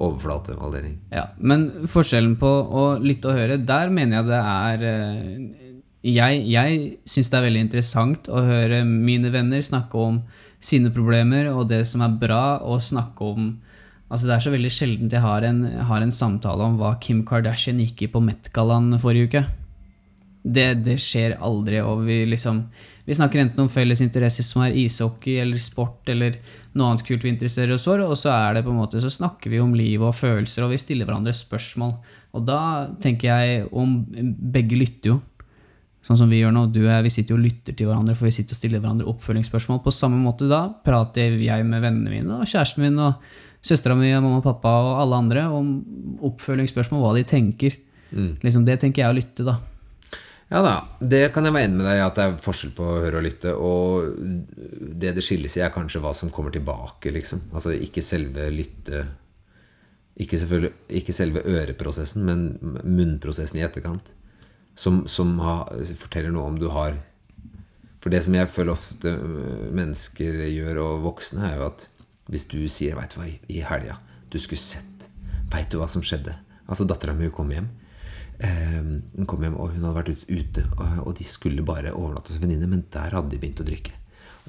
[0.00, 0.94] overflatevalidering.
[1.12, 5.66] Ja, men forskjellen på å lytte og høre, der mener jeg det er eh,
[6.02, 10.22] Jeg, jeg syns det er veldig interessant å høre mine venner snakke om
[10.60, 13.50] sine problemer og det som er bra, og snakke om
[14.10, 17.22] Altså Det er så veldig sjeldent jeg har en, har en samtale om hva Kim
[17.26, 19.42] Kardashian gikk i på Met-gallaen forrige uke.
[20.40, 22.62] Det, det skjer aldri, og vi liksom
[23.04, 26.38] Vi snakker enten om felles interesser som er ishockey eller sport eller
[26.72, 29.12] noe annet kult vi interesserer oss for, og så er det på en måte Så
[29.12, 31.98] snakker vi om liv og følelser, og vi stiller hverandre spørsmål.
[32.34, 32.60] Og da
[33.02, 34.00] tenker jeg om
[34.54, 35.20] Begge lytter jo.
[36.06, 36.64] Sånn som vi gjør nå.
[36.72, 38.80] Du og jeg, vi sitter jo og lytter til hverandre, for vi sitter og stiller
[38.80, 39.82] hverandre oppfølgingsspørsmål.
[39.84, 43.20] På samme måte da prater jeg med vennene mine og kjæresten min og
[43.64, 45.72] søstera mi og mamma og pappa og alle andre om
[46.30, 47.76] oppfølgingsspørsmål, hva de tenker.
[48.10, 49.60] Liksom Det tenker jeg å lytte, da.
[50.50, 52.82] Ja da, det kan jeg være enig med deg i at det er forskjell på
[52.82, 53.52] å høre og lytte.
[53.54, 54.08] Og
[54.98, 57.44] det det skilles i, er kanskje hva som kommer tilbake, liksom.
[57.54, 59.04] Altså ikke selve lytte
[60.20, 60.36] Ikke,
[60.90, 62.42] ikke selve øreprosessen, men
[62.82, 64.10] munnprosessen i etterkant.
[64.74, 65.62] Som, som ha,
[66.00, 66.94] forteller noe om du har
[68.00, 69.14] For det som jeg føler ofte
[69.76, 71.86] mennesker gjør, og voksne, er jo at
[72.30, 73.98] hvis du sier 'Veit du hva, i- helga
[74.30, 75.08] Du skulle sett.
[75.50, 76.34] Veit du hva som skjedde?'
[76.68, 77.66] Altså, dattera mi kom hjem.
[78.40, 78.82] Eh,
[79.16, 82.36] hun kom hjem, og hun hadde vært ute, og, og de skulle bare overnatte hos
[82.36, 83.90] en venninne, men der hadde de begynt å drikke.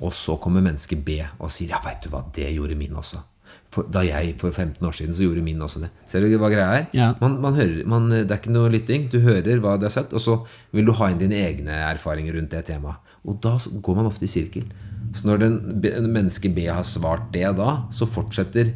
[0.01, 3.23] Og så kommer menneske B og sier 'ja, veit du hva, det gjorde min også'.
[3.71, 5.89] For, da jeg for 15 år siden, så gjorde min også det.
[6.07, 6.87] Ser du hva greia er?
[6.93, 7.13] Ja.
[7.21, 9.09] Man, man hører, man, det er ikke noe lytting.
[9.11, 12.33] Du hører hva det er sagt, og så vil du ha inn dine egne erfaringer
[12.35, 12.95] rundt det temaet.
[13.25, 14.63] Og da går man ofte i sirkel.
[15.15, 15.57] Så når den,
[16.13, 18.71] menneske B har svart det da, så fortsetter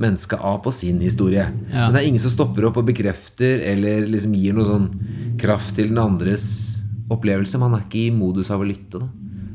[0.00, 1.44] menneske A på sin historie.
[1.68, 1.86] Ja.
[1.86, 4.86] Men det er ingen som stopper opp og bekrefter eller liksom gir noe sånn
[5.40, 6.46] kraft til den andres
[7.12, 7.60] opplevelse.
[7.60, 9.02] Man er ikke i modus av å lytte.
[9.02, 9.10] Da.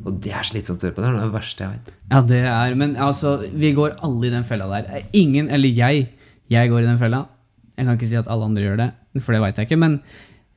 [0.06, 1.02] Og det er slitsomt å høre på.
[1.02, 1.96] Det er det verste jeg vet.
[2.12, 5.08] Ja, det er Men altså, vi går alle i den fella der.
[5.18, 6.10] Ingen, eller jeg,
[6.52, 7.26] jeg går i den fella.
[7.76, 8.90] Jeg kan ikke si at alle andre gjør det,
[9.20, 9.82] for det veit jeg ikke.
[9.82, 9.98] Men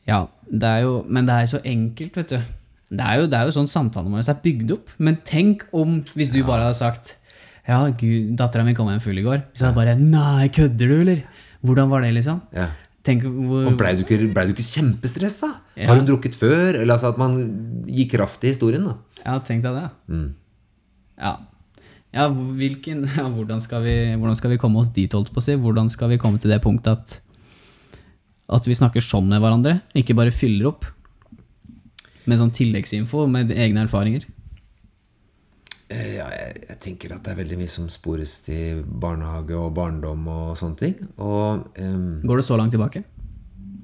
[0.07, 2.39] ja, det er jo Men det er så enkelt, vet du.
[2.89, 4.93] Det er jo, det er jo sånn samtalen vår er bygd opp.
[4.99, 7.17] Men tenk om hvis du bare hadde sagt
[7.69, 9.43] Ja, gud, dattera mi kom hjem full i går.
[9.53, 11.25] Så hadde jeg bare Nei, kødder du, eller?
[11.65, 12.41] Hvordan var det, liksom?
[12.57, 12.71] Ja.
[13.05, 15.51] Tenk hvor Og blei du, ikke- ble du ikke kjempestressa?
[15.77, 15.87] Ja.
[15.91, 16.75] Har hun drukket før?
[16.81, 18.97] Eller altså at man gir kraft i historien, da.
[19.25, 19.91] Ja, tenk deg det.
[20.09, 20.35] Mm.
[21.19, 21.37] Ja.
[22.15, 25.45] Ja, hvilken, ja hvordan, skal vi, hvordan skal vi komme oss dit, holdt på å
[25.45, 25.57] si?
[25.61, 27.21] Hvordan skal vi komme til det punktet at,
[28.49, 29.83] at vi snakker sånn med hverandre?
[29.95, 30.89] Ikke bare fyller opp
[32.29, 34.27] med sånn tilleggsinfo med egne erfaringer?
[35.89, 39.73] Eh, Ja, jeg, jeg tenker at det er veldig mye som spores til barnehage og
[39.77, 40.97] barndom og sånne ting.
[41.17, 43.05] Og um, Går det så langt tilbake?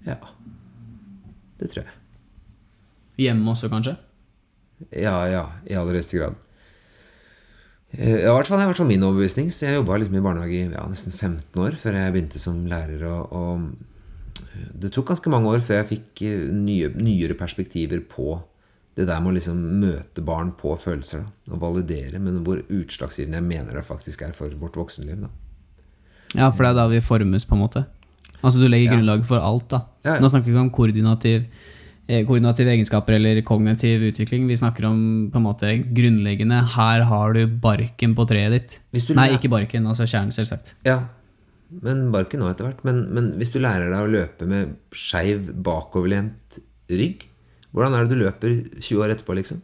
[0.05, 0.19] ja.
[1.55, 1.93] Det tror jeg.
[3.25, 3.93] Hjemme også, kanskje?
[4.91, 6.35] Ja, ja, i aller høyeste grad.
[7.95, 9.53] Eh, i hvert fall, det i hvert fall min overbevisning.
[9.55, 12.59] Så jeg jobba liksom i barnehage i ja, nesten 15 år før jeg begynte som
[12.69, 13.07] lærer.
[13.07, 13.94] Og, og
[14.55, 18.39] det tok ganske mange år før jeg fikk eh, nye, nyere perspektiver på
[18.95, 23.41] det der med å liksom møte barn på følelser da, og validere, men hvor utslagsgivende
[23.41, 25.25] jeg mener det faktisk er for vårt voksenliv.
[25.25, 25.33] da.
[26.35, 27.85] Ja, for det er da vi formes, på en måte.
[28.41, 29.85] Altså du legger grunnlaget for alt, da.
[30.05, 30.21] Ja, ja.
[30.23, 31.49] Nå snakker vi ikke om koordinativ,
[32.07, 34.47] eh, koordinative egenskaper eller kognitiv utvikling.
[34.51, 34.99] Vi snakker om
[35.33, 38.79] på en måte grunnleggende Her har du barken på treet ditt.
[39.17, 40.75] Nei, ikke barken, altså kjernen, selvsagt.
[40.87, 41.01] Ja,
[41.83, 42.83] men bare ikke nå etter hvert.
[42.87, 46.59] Men, men hvis du lærer deg å løpe med skeiv, bakoverlent
[46.93, 47.27] rygg,
[47.75, 49.63] hvordan er det du løper 20 år etterpå, liksom?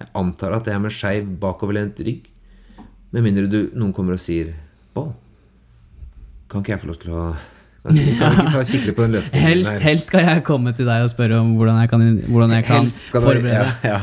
[0.00, 2.28] Jeg antar at det er med skeiv, bakoverlent rygg.
[3.12, 4.54] Med mindre du, noen kommer og sier
[4.96, 5.10] Bål,
[6.48, 7.26] kan ikke jeg få lov til å
[7.82, 10.88] Kan ikke, kan ikke ta og på den løpestilen Helst, helst skal jeg komme til
[10.88, 13.52] deg og spørre om hvordan jeg kan, hvordan jeg kan forberede.
[13.52, 14.00] Ja, ja.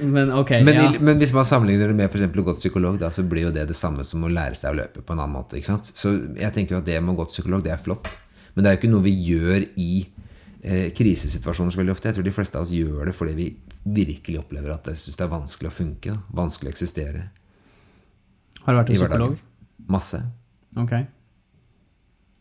[0.00, 1.00] Men okay, Men, ja.
[1.00, 3.52] men hvis man sammenligner det med eksempel å gå til psykolog, da, så blir jo
[3.54, 5.56] det det samme som å lære seg å løpe på en annen måte.
[5.56, 5.88] ikke sant?
[5.96, 8.10] Så jeg tenker jo at det med å gå til psykolog, det er flott.
[8.54, 9.90] Men det er jo ikke noe vi gjør i
[10.60, 12.10] eh, krisesituasjoner så veldig ofte.
[12.10, 13.48] Jeg tror de fleste av oss gjør det fordi vi
[13.88, 16.14] virkelig opplever at jeg syns det er vanskelig å funke.
[16.14, 16.38] Da.
[16.42, 17.28] Vanskelig å eksistere
[18.64, 19.36] Har du vært hos psykolog?
[19.88, 20.20] Masse.
[20.76, 20.96] Ok.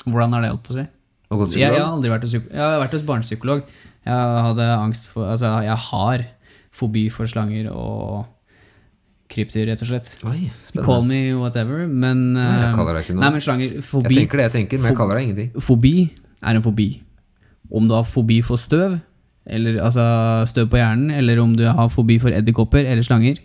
[0.08, 0.88] Hvordan har det holdt på å si?
[1.28, 3.64] Og gå til Jeg, jeg har aldri vært hos, jeg har vært hos barnepsykolog.
[4.08, 6.26] Jeg hadde angst for Altså, jeg har
[6.78, 8.26] fobi for slanger og
[9.32, 10.13] krypdyr, rett og slett.
[10.28, 13.24] Oi, Call me whatever, men Nei, jeg eh, kaller deg ikke noe.
[13.26, 15.52] Nei, men slanger fobi, Jeg tenker det jeg tenker, men jeg kaller deg ingenting.
[15.68, 15.94] fobi
[16.40, 16.88] er en fobi.
[17.68, 18.98] Om du har fobi for støv,
[19.48, 20.06] eller altså
[20.52, 23.42] støv på hjernen, eller om du har fobi for edderkopper eller slanger.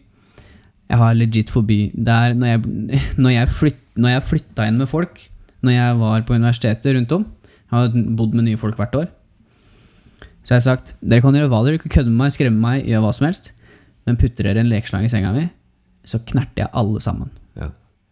[0.90, 1.86] Jeg har legit fobi.
[1.94, 2.62] Det er når jeg,
[3.22, 5.24] når jeg, flytt, når jeg flytta inn med folk,
[5.62, 7.26] når jeg var på universitetet rundt om
[7.72, 9.10] Jeg har bodd med nye folk hvert år.
[10.42, 12.86] Så jeg har sagt dere kan gjøre hva dere vil, kødde med meg, skremme meg,
[12.88, 13.52] gjøre hva som helst,
[14.06, 15.44] men putter dere en lekeslange i senga mi,
[16.04, 17.30] så knerter jeg alle sammen.
[17.58, 17.68] Ja.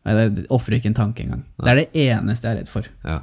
[0.06, 1.42] Jeg ofrer ikke en tanke engang.
[1.58, 2.86] Det er det eneste jeg er redd for.
[3.04, 3.18] ja.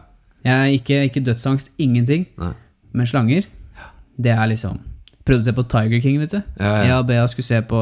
[0.45, 2.27] Jeg er ikke, ikke dødsangst, ingenting.
[2.39, 2.51] Nei.
[2.95, 3.47] Men slanger,
[4.17, 4.77] det er liksom
[5.27, 6.37] Prøvde å se på Tiger King, vet du.
[6.59, 6.83] Ja, ja.
[6.85, 7.81] Jeg og Bea skulle se på,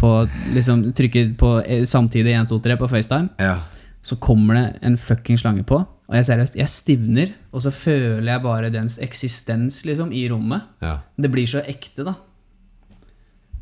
[0.00, 0.12] på
[0.54, 3.28] liksom Trykke på eh, samtidig 1, 2, 3 på FaceTime.
[3.42, 3.58] ja.
[4.02, 7.34] Så kommer det en fucking slange på, og jeg seriøst, jeg stivner.
[7.52, 10.64] Og så føler jeg bare dens eksistens liksom i rommet.
[10.80, 10.98] ja.
[11.20, 12.14] Det blir så ekte, da.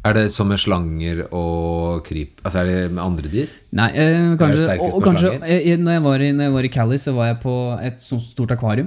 [0.06, 3.48] Er det som med slanger og kryp Altså er det med andre dyr?
[3.74, 6.70] Nei, eh, kanskje, og, og kanskje eh, når, jeg var i, når jeg var i
[6.76, 8.86] Cali, så var jeg på et sånt stort akvarium.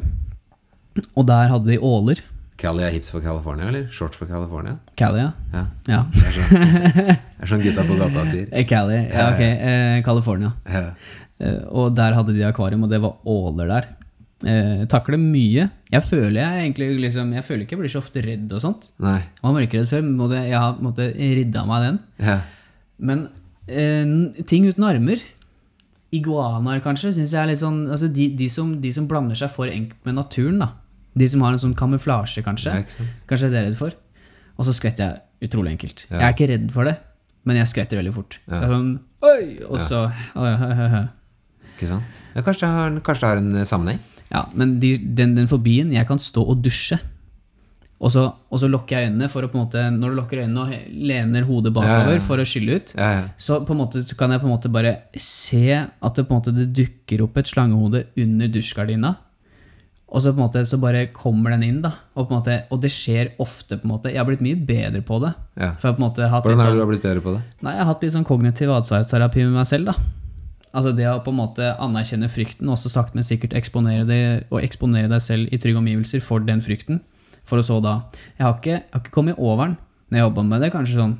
[1.16, 2.24] Og der hadde de åler.
[2.60, 3.86] Cali er hipt for California, eller?
[3.92, 4.78] Short for California?
[5.00, 5.32] Cali, ja.
[5.54, 5.66] Ja.
[5.88, 6.00] ja.
[6.12, 8.50] Det er sånn, det er sånn gutta på gata sier.
[8.56, 9.44] Eh, Cali, ja, ok.
[9.44, 10.52] Eh, California.
[10.68, 10.90] Ja.
[11.40, 13.90] Eh, og der hadde de akvarium, og det var åler der.
[14.40, 15.68] Eh, takler mye.
[15.92, 18.92] Jeg føler jeg egentlig liksom, Jeg føler ikke jeg blir så ofte redd og sånt.
[19.04, 19.20] Nei.
[19.20, 22.00] Jeg var mørkeredd før, men jeg har på en måte ridda meg den.
[22.24, 22.38] Ja.
[23.00, 23.28] Men
[23.68, 25.26] eh, ting uten armer
[26.16, 29.52] Iguanaer, kanskje, syns jeg er litt sånn altså de, de, som, de som blander seg
[29.54, 30.72] for enkelt med naturen, da.
[31.20, 32.80] De som har en sånn kamuflasje, kanskje.
[32.80, 33.06] Ja.
[33.30, 33.98] Kanskje det er jeg redd for.
[34.58, 36.08] Og så skvetter jeg utrolig enkelt.
[36.08, 36.16] Ja.
[36.16, 36.96] Jeg er ikke redd for det,
[37.46, 38.40] men jeg skvetter veldig fort.
[38.50, 38.64] Ja.
[38.72, 39.60] Sånn Oi!
[39.68, 41.04] Og så hø.
[41.80, 42.18] Ikke sant?
[42.36, 44.02] Ja, kanskje, det har, kanskje det har en eh, sammenheng?
[44.30, 47.00] Ja, men de, den, den fobien Jeg kan stå og dusje.
[48.00, 50.40] Og så, og så lukker jeg øynene for å på en måte Når du lukker
[50.44, 52.26] øynene og lener hodet bakover Ja, ja.
[52.28, 53.24] for å skylle ut, Ja, ja.
[53.36, 56.32] så på en måte så kan jeg på en måte bare se at det på
[56.36, 59.16] en måte det dukker opp et slangehode under dusjgardina.
[60.10, 61.92] Og så på en måte så bare kommer den inn, da.
[62.16, 64.10] Og, på en måte, og det skjer ofte, på en måte.
[64.10, 65.36] Jeg har blitt mye bedre på det.
[65.60, 65.76] Ja.
[65.84, 67.44] Har på Hvordan sånn, du blitt bedre på det?
[67.62, 70.08] Nei, jeg har hatt litt sånn kognitiv atferdsterapi med meg selv, da.
[70.70, 74.22] Altså det å på en måte anerkjenne frykten, og også sakte, men sikkert eksponere det,
[74.52, 77.02] og eksponere deg selv i trygge omgivelser for den frykten.
[77.50, 77.96] For å så da
[78.38, 79.78] Jeg har ikke, jeg har ikke kommet over den.
[80.10, 81.16] Når jeg jobba med det, kanskje sånn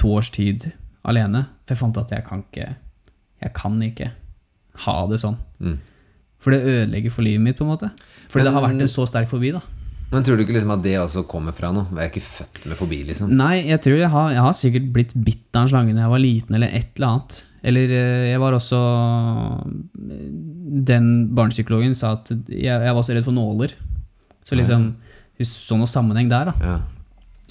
[0.00, 0.72] to års tid
[1.06, 1.44] alene.
[1.64, 2.72] For jeg fant at jeg kan ikke
[3.40, 4.10] Jeg kan ikke
[4.86, 5.36] ha det sånn.
[5.60, 5.78] Mm.
[6.40, 7.90] For det ødelegger for livet mitt, på en måte.
[8.32, 9.60] Fordi det har vært en så sterk fobi, da.
[10.10, 11.86] Men tror du ikke liksom at det også kommer fra noe?
[11.92, 13.34] Jeg er ikke født med fobi, liksom.
[13.38, 16.14] Nei, jeg tror jeg har, jeg har sikkert blitt bitt av en slange da jeg
[16.14, 17.36] var liten, eller et eller annet.
[17.66, 18.78] Eller eh, jeg var også
[20.88, 23.74] Den barnepsykologen sa at jeg, jeg var så redd for nåler.
[24.46, 26.54] Så liksom Hun så noe sammenheng der, da.
[26.60, 26.78] Ja.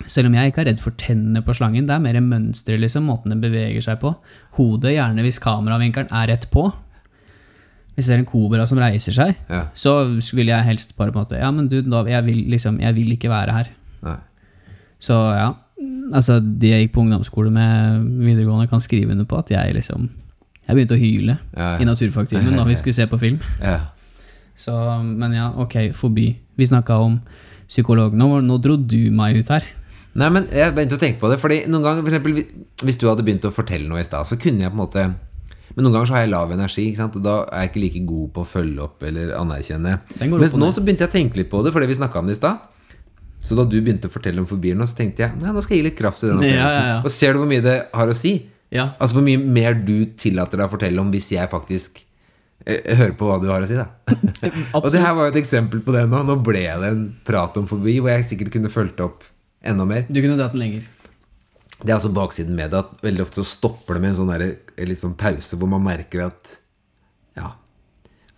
[0.05, 1.87] Selv om jeg ikke er redd for tennene på slangen.
[1.89, 4.13] Det er mer mønsteret, liksom, måten den beveger seg på.
[4.59, 6.67] Hodet, gjerne hvis kameravinkelen er rett på.
[7.95, 9.65] Hvis det er en kobra som reiser seg, ja.
[9.75, 9.95] så
[10.37, 12.95] vil jeg helst bare på en måte Ja, men du, da, jeg, vil, liksom, jeg
[12.95, 13.73] vil ikke være her.
[14.05, 14.15] Nei.
[15.03, 15.49] Så ja.
[16.13, 20.09] Altså, de jeg gikk på ungdomsskole med videregående, kan skrive under på at jeg liksom
[20.67, 23.39] Jeg begynte å hyle Ja, i naturfagtimen da vi skulle se på film.
[23.63, 23.79] ja.
[24.59, 26.33] Så, men ja, ok, forbi.
[26.59, 27.19] Vi snakka om
[27.69, 28.17] psykolog.
[28.17, 29.65] Nå, nå dro du meg ut her.
[30.19, 32.41] Nei, men jeg begynte å tenke på det, fordi noen ganger, for eksempel,
[32.83, 35.09] hvis du hadde begynt å fortelle noe i stad, så kunne jeg på en måte
[35.77, 37.15] Men noen ganger så har jeg lav energi, ikke sant?
[37.15, 39.91] og da er jeg ikke like god på å følge opp eller anerkjenne.
[40.17, 42.27] Men Mens nå så begynte jeg å tenke litt på det, fordi vi snakka om
[42.27, 42.65] det i stad.
[43.41, 45.77] Så da du begynte å fortelle om fobier nå, så tenkte jeg nei, nå skal
[45.77, 46.89] jeg gi litt kraft til den Ja, ja, opplevelsen.
[46.91, 46.97] ja.
[47.07, 48.33] Og ser du hvor mye det har å si?
[48.75, 48.89] Ja.
[48.99, 52.01] Altså hvor mye mer du tillater deg å fortelle om hvis jeg faktisk
[52.67, 53.87] eh, hører på hva du har å si, da.
[54.77, 56.21] og det her var jo et eksempel på det nå.
[56.27, 59.23] Nå ble det en prat om forbi hvor jeg sikkert kunne fulgt opp
[59.65, 60.05] enda mer.
[60.11, 60.87] Du kunne dratt den lenger.
[61.79, 64.31] Det er altså baksiden med det, at veldig ofte så stopper det med en sånn
[64.35, 66.57] der, sånn pause hvor man merker at.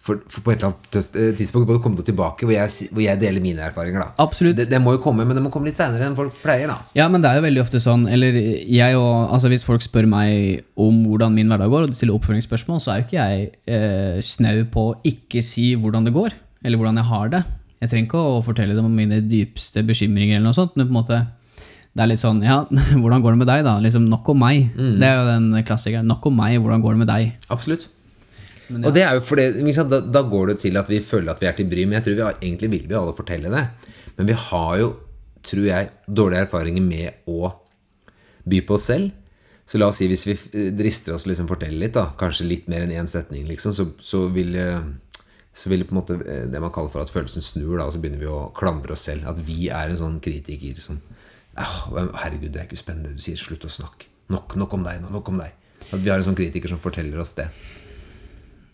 [0.02, 3.04] For, for på et eller annet eh, tidspunkt må det komme tilbake hvor jeg, hvor
[3.04, 4.02] jeg deler mine erfaringer.
[4.02, 4.58] da Absolutt.
[4.58, 6.72] det, det må jo komme, men det må komme litt seinere enn folk pleier.
[6.72, 9.86] da Ja, men det er jo veldig ofte sånn, eller jeg og, altså hvis folk
[9.86, 13.52] spør meg om hvordan min hverdag går, og stiller oppfølgingsspørsmål, så er jo ikke jeg
[13.78, 16.34] eh, snau på å ikke si hvordan det går,
[16.66, 17.46] eller hvordan jeg har det.
[17.82, 20.96] Jeg trenger ikke å fortelle dem om mine dypeste bekymringer eller noe sånt, men på
[20.96, 21.22] en måte,
[21.94, 22.64] det er litt sånn, ja,
[23.06, 23.78] hvordan går det med deg da?
[23.86, 24.74] Liksom, nok om meg.
[24.74, 26.10] Det er jo den klassikeren.
[26.10, 27.34] Nok om meg, hvordan går det med deg?
[27.54, 27.92] Absolutt.
[28.72, 29.48] Men Og det er jo fordi,
[29.92, 32.08] da, da går det til at vi føler at vi er til bry, men jeg
[32.08, 33.66] tror vi har, egentlig vil vi alle fortelle det.
[34.18, 34.92] Men vi har jo,
[35.48, 37.54] tror jeg, dårlige erfaringer med å
[38.52, 39.12] by på oss selv.
[39.70, 42.10] Så la oss si hvis vi eh, drister oss til å liksom fortelle litt, da,
[42.20, 44.82] kanskje litt mer enn én setning, liksom, så, så vil eh,
[45.54, 47.86] så vil det på en måte eh, det man kaller for at følelsen snur, da,
[47.86, 49.28] og så begynner vi å klandre oss selv.
[49.30, 51.02] At vi er en sånn kritiker som
[51.60, 51.90] «Ah,
[52.24, 53.40] Herregud, det er ikke spennende du sier.
[53.40, 54.08] Slutt å snakke.
[54.32, 55.10] Nok, nok om deg nå.
[55.12, 55.58] Nok om deg.
[55.90, 57.50] At vi har en sånn kritiker som forteller oss det.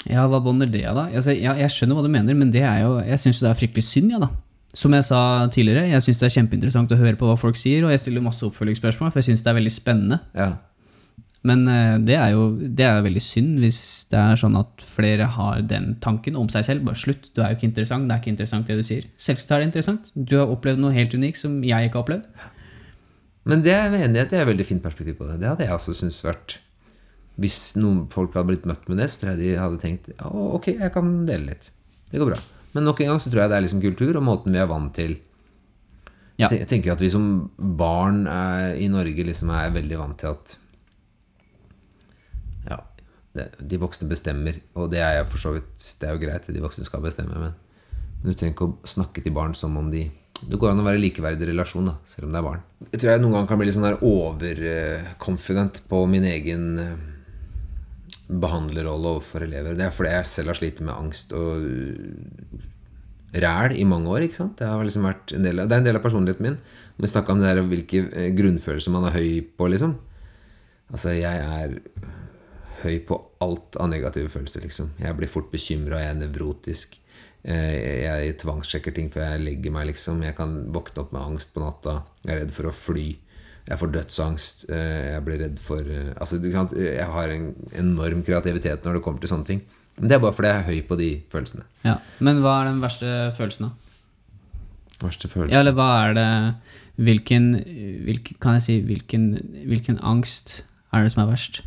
[0.08, 1.08] Ja, hva bånder det av, da?
[1.12, 3.60] Altså, ja, jeg skjønner hva du mener, men det er jo, jeg syns det er
[3.60, 4.32] fryktelig synd, ja, da.
[4.78, 5.20] Som jeg sa
[5.52, 8.24] tidligere, jeg syns det er kjempeinteressant å høre på hva folk sier, og jeg stiller
[8.24, 10.20] masse oppfølgingsspørsmål, for jeg syns det er veldig spennende.
[10.38, 10.52] Ja.
[11.48, 13.80] Men eh, det er jo det er veldig synd hvis
[14.12, 16.86] det er sånn at flere har den tanken om seg selv.
[16.88, 19.08] Bare slutt, du er jo ikke interessant, det er ikke interessant det du sier.
[19.22, 20.12] Selvsagt er det interessant.
[20.16, 22.48] Du har opplevd noe helt unikt som jeg ikke har opplevd.
[23.48, 25.38] Men det er jeg enig i det er et veldig fint perspektiv på det.
[25.42, 26.58] Det hadde jeg også syntes vært
[27.38, 30.30] Hvis noen folk hadde blitt møtt med det, så tror jeg de hadde tenkt ja,
[30.30, 31.70] ok, jeg kan dele litt.
[32.10, 32.40] Det går bra.
[32.74, 34.70] Men nok en gang så tror jeg det er liksom kultur og måten vi er
[34.70, 35.18] vant til
[36.38, 36.52] Ja.
[36.54, 40.58] Jeg tenker at vi som barn er, i Norge liksom er veldig vant til at
[42.68, 42.78] Ja,
[43.34, 46.46] det, de voksne bestemmer, og det er jeg for så vidt Det er jo greit,
[46.54, 47.58] de voksne skal bestemme, men,
[48.22, 50.06] men du trenger ikke å snakke til barn som om de
[50.44, 52.62] Det går an å være likeverdig relasjon, da, selv om det er barn.
[52.92, 56.98] Jeg tror jeg noen ganger kan bli litt sånn der overconfident på min egen eh,
[58.28, 59.78] behandlerrolle overfor elever.
[59.78, 62.66] Det er fordi jeg selv har slitt med angst og uh,
[63.38, 64.26] ræl i mange år.
[64.26, 64.58] ikke sant?
[64.60, 66.60] Det, har liksom vært en del av, det er en del av personligheten min.
[66.98, 69.98] Vi snakka om det der, hvilke eh, grunnfølelser man er høy på, liksom.
[70.92, 71.76] Altså, jeg er
[72.82, 74.94] høy på alt av negative følelser, liksom.
[75.02, 76.98] Jeg blir fort bekymra, jeg er nevrotisk.
[77.44, 80.24] Eh, Jeg tvangssjekker ting før jeg legger meg, liksom.
[80.26, 82.02] Jeg kan våkne opp med angst på natta.
[82.24, 83.08] Jeg er redd for å fly.
[83.68, 84.66] Jeg får dødsangst.
[84.70, 88.94] eh, Jeg blir redd for eh, Altså, du kan, jeg har en enorm kreativitet når
[89.00, 89.62] det kommer til sånne ting.
[89.98, 91.64] Men det er bare fordi jeg er høy på de følelsene.
[91.84, 91.98] Ja.
[92.20, 93.72] Men hva er den verste følelsen, da?
[95.02, 96.30] Verste Ja, eller hva er det
[96.98, 97.52] Hvilken,
[98.08, 99.26] hvilken Kan jeg si hvilken,
[99.70, 101.62] hvilken angst er det som er verst?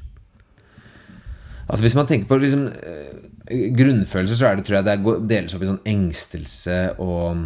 [1.69, 5.55] Altså Hvis man tenker på liksom, eh, grunnfølelser, så er det, tror jeg det deles
[5.55, 7.45] opp i sånn engstelse og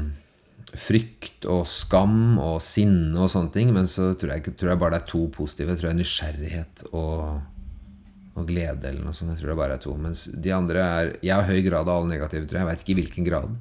[0.80, 3.72] frykt og skam og sinne og sånne ting.
[3.74, 5.72] Men så tror jeg, tror jeg bare det er to positive.
[5.74, 7.42] Jeg tror det er nysgjerrighet og,
[8.34, 9.34] og glede eller noe sånt.
[9.34, 9.94] Jeg tror det bare er to.
[10.00, 12.64] Mens de andre er Jeg har høy grad av alle negative, tror jeg.
[12.64, 13.54] Jeg veit ikke i hvilken grad.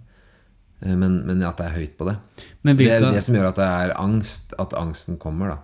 [0.84, 2.18] Eh, Men, men at det er høyt på det.
[2.64, 4.54] Men Det er jo det som gjør at det er angst.
[4.60, 5.60] At angsten kommer, da.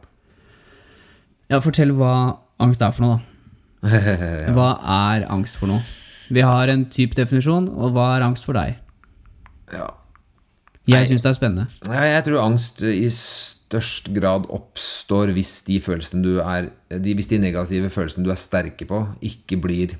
[1.49, 2.13] ja, fortell hva
[2.61, 3.25] angst er for noe, da.
[4.55, 5.79] Hva er angst for noe?
[6.29, 8.75] Vi har en type definisjon, og hva er angst for deg?
[9.71, 9.87] ja.
[10.89, 11.67] Jeg syns det er spennende.
[11.85, 15.79] Ja, jeg tror angst i størst grad oppstår hvis de
[16.23, 19.97] du er de, Hvis de negative følelsene du er sterke på, ikke blir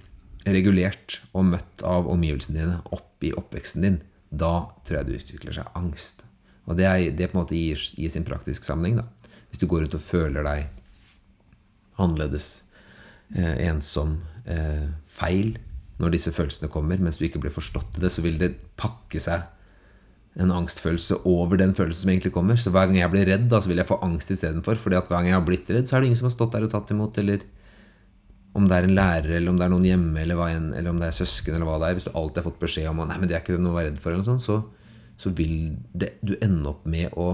[0.47, 4.01] regulert og møtt av omgivelsene dine opp i oppveksten din.
[4.31, 6.23] Da tror jeg det utvikler seg angst.
[6.65, 9.01] Og det, er, det på en måte gir, gir sin praktisk sammenheng.
[9.01, 9.31] da.
[9.49, 10.67] Hvis du går rundt og føler deg
[11.99, 12.63] annerledes,
[13.35, 15.57] eh, ensom, eh, feil
[15.99, 19.19] når disse følelsene kommer, mens du ikke blir forstått i det, så vil det pakke
[19.19, 19.43] seg
[20.37, 22.59] en angstfølelse over den følelsen som egentlig kommer.
[22.59, 24.77] Så hver gang jeg blir redd, da, så vil jeg få angst istedenfor.
[24.77, 26.67] at hver gang jeg har blitt redd, så er det ingen som har stått der
[26.67, 27.17] og tatt imot.
[27.17, 27.43] Eller
[28.53, 30.99] om det er en lærer, eller om det er noen hjemme, eller, enn, eller om
[31.01, 31.97] det er søsken, eller hva det er.
[31.99, 33.79] Hvis du alltid har fått beskjed om at nei, men det er ikke noe å
[33.79, 34.59] være redd for, eller noe sånt, så,
[35.19, 35.55] så vil
[35.93, 37.27] det, du ende opp med å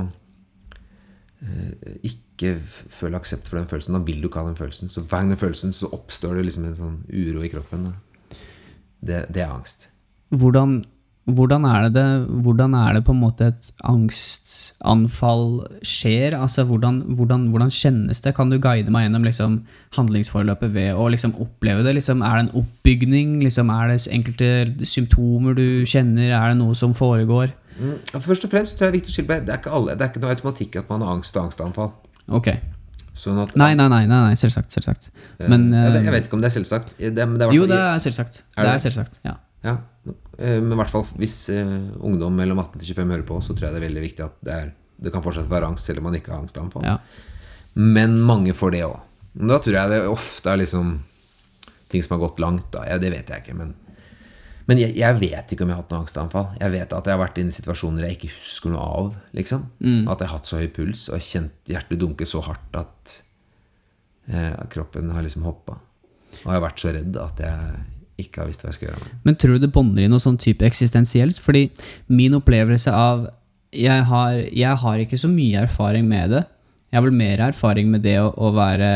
[1.45, 3.99] eh, ikke føle aksept for den følelsen.
[3.99, 4.91] Da vil du ikke ha den følelsen.
[4.91, 7.91] Så hver gang den følelsen, så oppstår det liksom en sånn uro i kroppen.
[9.05, 9.87] Det, det er angst.
[10.35, 10.81] Hvordan,
[11.25, 12.05] hvordan, er det
[12.45, 15.45] hvordan er det på en måte et angstanfall
[15.81, 16.35] skjer?
[16.37, 18.35] Altså, hvordan, hvordan, hvordan kjennes det?
[18.37, 19.55] Kan du guide meg gjennom liksom,
[19.97, 21.95] handlingsforløpet ved å liksom, oppleve det?
[21.97, 23.39] Liksom, er det en oppbygning?
[23.43, 24.51] Liksom, er det enkelte
[24.85, 26.29] symptomer du kjenner?
[26.37, 27.53] Er det noe som foregår?
[27.79, 27.97] Mm.
[28.23, 30.31] Først og fremst tror jeg det er viktig å skille Det det er ikke noe
[30.35, 31.91] automatikk at man har angst og angstanfall.
[32.31, 32.53] Ok.
[33.15, 34.71] Sånn at, Nei, nei, nei, nei, selvsagt.
[34.75, 35.09] selvsagt.
[35.39, 36.95] eh, Men eh, Jeg vet ikke om det er selvsagt.
[36.99, 38.41] Det, det er Jo, det er selvsagt.
[38.57, 38.73] Er Det det?
[38.75, 39.35] er selvsagt, ja.
[39.65, 43.55] Ja, men i hvert fall hvis eh, ungdom mellom 18 til 25 hører på, så
[43.55, 46.01] tror jeg det er veldig viktig at det, er, det kan fortsatt være angst selv
[46.03, 46.85] om man ikke har angstanfall.
[46.85, 46.99] ja.
[47.75, 48.99] Men mange får det òg.
[49.35, 50.93] Da tror jeg det ofte er liksom
[51.91, 52.69] ting som har gått langt.
[52.71, 52.85] Da.
[52.87, 53.73] Ja, det vet jeg ikke, men
[54.65, 56.47] Men jeg, jeg vet ikke om jeg har hatt noe angstanfall.
[56.57, 59.09] Jeg vet at jeg har vært inne i situasjoner jeg ikke husker noe av.
[59.37, 59.65] liksom.
[60.09, 63.17] At jeg har hatt så høy puls og jeg kjent hjertet dunke så hardt at
[64.31, 65.75] eh, kroppen har liksom hoppa.
[66.41, 67.83] Og jeg har vært så redd at jeg
[68.21, 69.01] ikke har visst hva jeg skal gjøre.
[69.03, 69.15] med.
[69.27, 71.39] Men tror du det bånder i noe sånn type eksistensielt?
[71.41, 71.67] Fordi
[72.07, 73.27] min opplevelse av
[73.75, 76.45] jeg har, jeg har ikke så mye erfaring med det.
[76.91, 78.89] Jeg har vel mer erfaring med det å, å være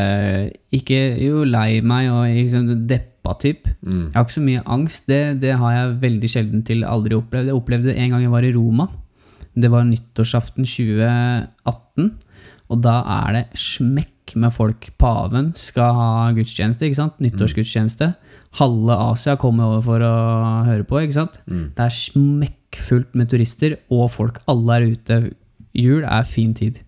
[0.72, 3.68] ikke jo lei meg og liksom deppa typ.
[4.08, 5.04] Jeg har ikke så mye angst.
[5.10, 7.50] Det, det har jeg veldig sjelden til aldri opplevd.
[7.50, 8.88] Jeg opplevde det en gang jeg var i Roma.
[9.52, 12.08] Det var nyttårsaften 2018.
[12.70, 14.88] Og da er det smekk med folk.
[14.96, 17.20] Paven skal ha gudstjeneste, ikke sant?
[17.20, 18.14] Nyttårsgudstjeneste.
[18.58, 20.14] Halve Asia kommer over for å
[20.66, 21.36] høre på, ikke sant?
[21.76, 24.40] Det er smekkfullt med turister og folk.
[24.50, 25.20] Alle er ute.
[25.78, 26.80] Jul er fin tid.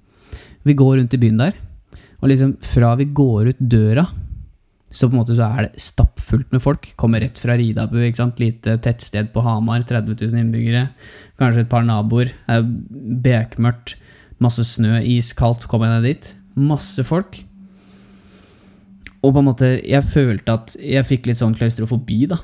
[0.66, 1.55] Vi går rundt i byen der,
[2.20, 4.09] og liksom fra vi går ut døra,
[4.92, 6.90] så på en måte så er det stappfullt med folk.
[7.01, 8.40] Kommer rett fra Ridabu, ikke sant?
[8.42, 10.88] lite tettsted på Hamar, 30 000 innbyggere.
[11.40, 12.35] Kanskje et par naboer.
[12.51, 12.66] Er
[13.25, 13.96] bekmørkt,
[14.42, 15.64] masse snø, iskaldt.
[15.70, 16.29] Kommer jeg ned dit.
[16.61, 17.40] Masse folk.
[19.22, 22.40] Og på en måte, jeg følte at jeg fikk litt sånn klaustrofobi, da.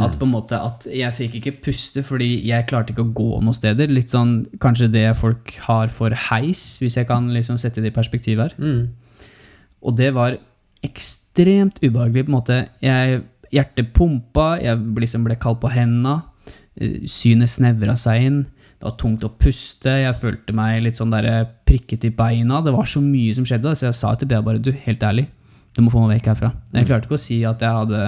[0.00, 3.42] At på en måte at jeg fikk ikke puste fordi jeg klarte ikke å gå
[3.44, 3.90] noen steder.
[3.92, 7.96] Litt sånn kanskje det folk har for heis, hvis jeg kan liksom sette det i
[7.98, 8.54] perspektiv her.
[9.84, 10.38] Og det var
[10.82, 12.24] ekstremt ubehagelig.
[12.24, 12.56] på en måte.
[12.82, 16.22] Jeg, hjertet pumpa, jeg liksom ble kald på henda.
[16.80, 18.42] eh, Synet snevra seg inn.
[18.80, 19.92] Det var tungt å puste.
[20.02, 22.62] Jeg følte meg litt sånn der prikket i beina.
[22.64, 23.76] Det var så mye som skjedde.
[23.76, 25.28] Så jeg sa til Bea bare du, helt ærlig,
[25.72, 26.50] du må få meg vekk herfra.
[26.74, 28.00] Jeg klarte ikke å si at jeg hadde,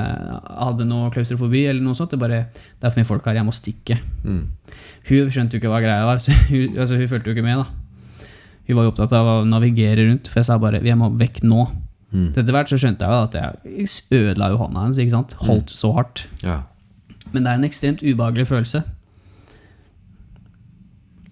[0.44, 2.12] hadde noe klaustrofobi eller noe sånt.
[2.12, 3.96] Det, bare, det er for mye folk her, jeg må stikke.
[4.24, 7.62] Hun skjønte jo ikke hva greia var, så hun, altså, hun fulgte jo ikke med.
[7.62, 8.28] da.
[8.68, 11.42] Hun var jo opptatt av å navigere rundt, for jeg sa bare 'jeg må vekk
[11.44, 11.64] nå'.
[12.14, 14.98] Så etter hvert så skjønte jeg jo at jeg ødela jo hånda hennes.
[15.02, 15.32] ikke sant?
[15.40, 16.28] Holdt så hardt.
[16.44, 16.60] Ja.
[17.32, 18.84] Men det er en ekstremt ubehagelig følelse.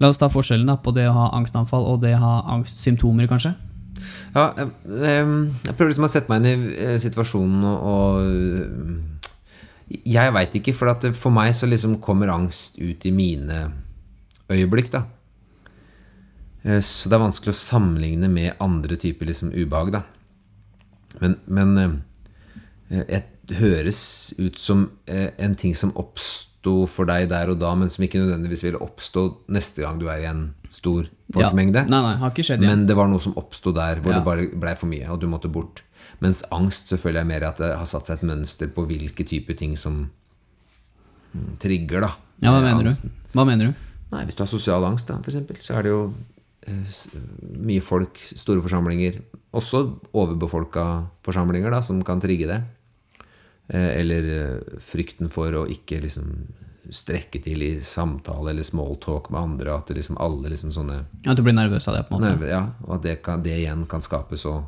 [0.00, 3.28] La oss ta forskjellen da, på det å ha angstanfall og det å ha angstsymptomer,
[3.30, 3.54] kanskje.
[4.34, 4.68] Ja, jeg,
[5.66, 8.16] jeg prøver liksom å sette meg inn i eh, situasjonen og, og
[10.08, 13.72] Jeg veit ikke, for for meg så liksom kommer angst ut i mine
[14.52, 15.02] øyeblikk, da.
[16.64, 20.02] Eh, Så det er vanskelig å sammenligne med andre typer liksom ubehag, da.
[21.20, 22.02] Men, men
[22.90, 25.92] eh, et høres ut som eh, en ting som
[26.62, 30.06] oppsto for deg der og da, men som ikke nødvendigvis ville oppstå neste gang du
[30.08, 31.82] er i en stor folkemengde.
[31.82, 31.90] Ja.
[31.90, 32.70] Nei, nei, har ikke skjedd igjen.
[32.70, 34.18] Men det var noe som oppsto der, hvor Ja.
[34.20, 35.82] det bare blei for mye, og du måtte bort.
[36.20, 39.24] Mens angst så føler jeg mer at det har satt seg et mønster på hvilke
[39.26, 40.10] typer ting som
[41.34, 42.12] mm, trigger, da.
[42.40, 43.10] Ja, hva mener angsten.
[43.10, 43.32] du?
[43.34, 43.74] Hva mener du?
[44.12, 46.14] Nei, hvis du har sosial angst, da, eksempel, så er det jo
[46.68, 46.94] eh,
[47.58, 49.18] mye folk, store forsamlinger,
[49.52, 52.62] også overbefolka forsamlinger, da, som kan trigge det.
[53.72, 56.32] Eh, Eller eh, frykten for å ikke liksom
[56.92, 61.38] strekke til i samtale eller smalltalk med andre, at det liksom alle liksom sånne At
[61.38, 62.02] du blir nervøs av det?
[62.08, 62.32] på en måte?
[62.34, 64.58] Nerve, ja, og at det, kan, det igjen kan skape så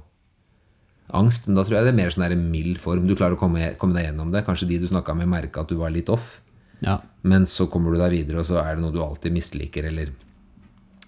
[1.12, 1.48] angst.
[1.48, 3.05] Men da tror jeg det er mer sånn en mild form.
[3.11, 4.44] Du klarer å komme, komme deg gjennom det.
[4.46, 6.38] Kanskje de du snakka med, merka at du var litt off.
[6.84, 7.00] Ja.
[7.22, 10.14] Men så kommer du deg videre, og så er det noe du alltid misliker, eller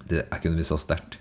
[0.06, 1.16] Det er ikke nødvendigvis så sterkt.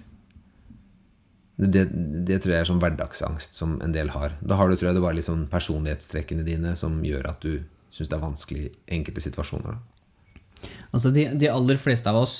[1.56, 1.86] Det,
[2.28, 4.36] det tror jeg er sånn hverdagsangst som en del har.
[4.44, 7.64] Da har du tror jeg, det bare litt sånn personlighetstrekkene dine som gjør at du
[7.96, 9.78] syns det er vanskelig i enkelte situasjoner.
[9.78, 10.72] Da.
[10.92, 12.36] Altså, de, de aller fleste av oss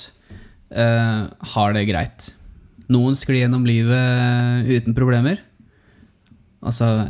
[0.74, 2.28] uh, har det greit.
[2.92, 5.40] Noen sklir gjennom livet uten problemer.
[6.66, 7.08] Altså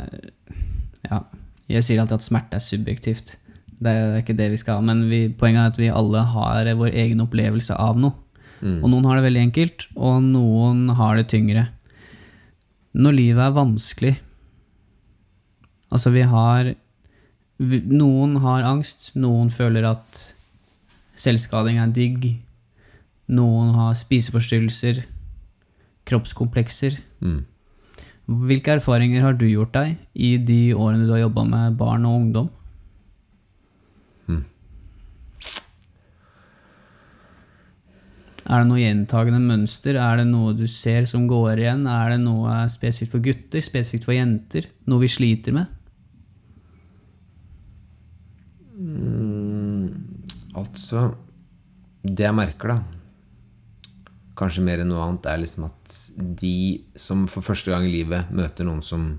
[1.07, 1.21] Ja,
[1.67, 3.35] jeg sier alltid at smerte er subjektivt.
[3.77, 6.71] Det er ikke det vi skal ha, men vi, poenget er at vi alle har
[6.79, 8.15] vår egen opplevelse av noe.
[8.65, 11.67] Og noen har det veldig enkelt, og noen har det tyngre.
[12.97, 14.15] Når livet er vanskelig
[15.93, 16.73] Altså, vi har
[17.57, 20.19] vi, Noen har angst, noen føler at
[21.17, 22.25] selvskading er digg.
[23.33, 24.99] Noen har spiseforstyrrelser,
[26.07, 26.99] kroppskomplekser.
[27.23, 27.45] Mm.
[28.27, 32.19] Hvilke erfaringer har du gjort deg i de årene du har jobba med barn og
[32.19, 32.51] ungdom?
[38.47, 39.97] Er det noe gjentagende mønster?
[39.99, 41.83] Er det noe du ser som går igjen?
[41.91, 44.69] Er det noe spesifikt for gutter, spesifikt for jenter?
[44.87, 45.73] Noe vi sliter med?
[50.57, 51.09] Altså
[52.05, 54.03] Det jeg merker, da,
[54.37, 55.95] kanskje mer enn noe annet, er liksom at
[56.39, 59.09] de som for første gang i livet møter noen som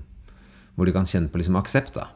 [0.73, 2.07] hvor de kan kjenne på liksom aksept, da.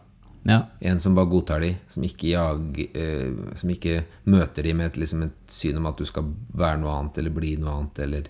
[0.43, 0.65] Ja.
[0.79, 4.99] En som bare godtar de, som ikke, jag, eh, som ikke møter de med et,
[4.99, 8.27] liksom et syn om at du skal være noe annet eller bli noe annet, eller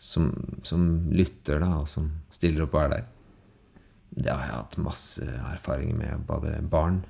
[0.00, 0.30] som,
[0.64, 3.04] som lytter, da, og som stiller opp og er der.
[4.14, 7.02] Det har jeg hatt masse erfaringer med, både barn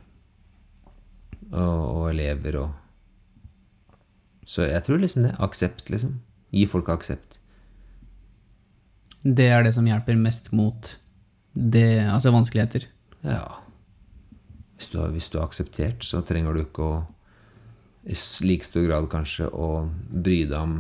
[1.53, 2.71] og, og elever og
[4.49, 5.35] Så jeg tror liksom det.
[5.41, 6.19] Aksept, liksom.
[6.53, 7.39] Gi folk aksept.
[9.25, 10.91] Det er det som hjelper mest mot
[11.55, 12.85] det, altså vanskeligheter.
[13.25, 13.64] Ja.
[14.77, 16.95] Hvis du, har, hvis du har akseptert, så trenger du ikke å
[18.05, 18.15] i
[18.45, 20.75] like stor grad kanskje å bry deg om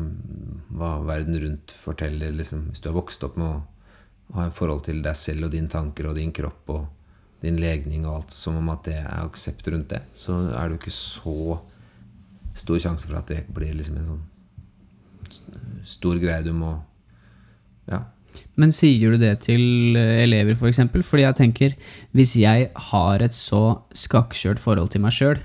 [0.76, 2.34] hva verden rundt forteller.
[2.36, 2.66] Liksom.
[2.68, 5.72] Hvis du har vokst opp med å ha en forhold til deg selv og dine
[5.72, 6.84] tanker og din kropp og
[7.44, 10.76] din legning og alt som om at det er aksept rundt det, så er det
[10.76, 11.58] jo ikke så
[12.54, 14.22] stor sjanse for at det blir liksom en sånn
[15.88, 16.76] stor greie du må
[17.88, 18.04] Ja.
[18.56, 20.60] Men sier du det til eh, elever, f.eks.?
[20.60, 21.02] For eksempel?
[21.02, 21.74] Fordi jeg tenker,
[22.14, 25.40] hvis jeg har et så skakkskjørt forhold til meg sjøl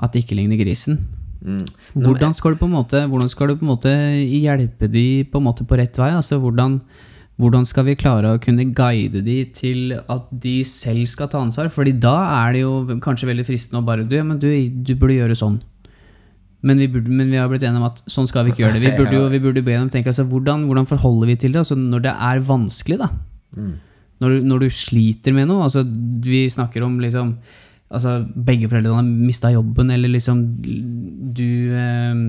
[0.00, 1.00] at det ikke ligner grisen,
[1.40, 1.64] Mm.
[1.96, 3.88] hvordan skal du på en måte, hvordan skal du på en måte
[4.28, 6.10] hjelpe de på en måte på rett vei?
[6.12, 6.74] Altså hvordan,
[7.40, 11.70] hvordan skal vi klare å kunne guide de til at de selv skal ta ansvar?
[11.72, 14.92] Fordi da er det jo kanskje veldig fristende å bare Du, ja, men du, du
[15.00, 15.62] burde gjøre sånn.
[16.66, 18.76] Men vi, burde, men vi har blitt enige om at sånn skal vi ikke gjøre
[18.76, 18.82] det.
[18.84, 21.62] Vi burde jo vi burde be dem tenke altså, hvordan, hvordan forholder vi til det?
[21.62, 23.08] Altså, når det er vanskelig, da.
[24.20, 25.64] Når, du, når du sliter med noe.
[25.64, 25.86] Altså,
[26.26, 27.34] vi snakker om liksom
[27.88, 32.20] altså, Begge foreldrene har mista jobben, eller liksom du eh,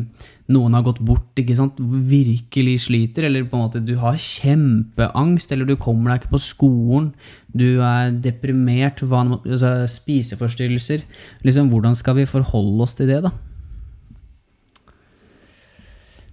[0.52, 1.78] Noen har gått bort, ikke sant.
[1.80, 6.44] Virkelig sliter, eller på en måte du har kjempeangst, eller du kommer deg ikke på
[6.44, 7.14] skolen.
[7.56, 11.06] Du er deprimert, van, altså, spiseforstyrrelser.
[11.48, 13.36] Liksom, hvordan skal vi forholde oss til det, da?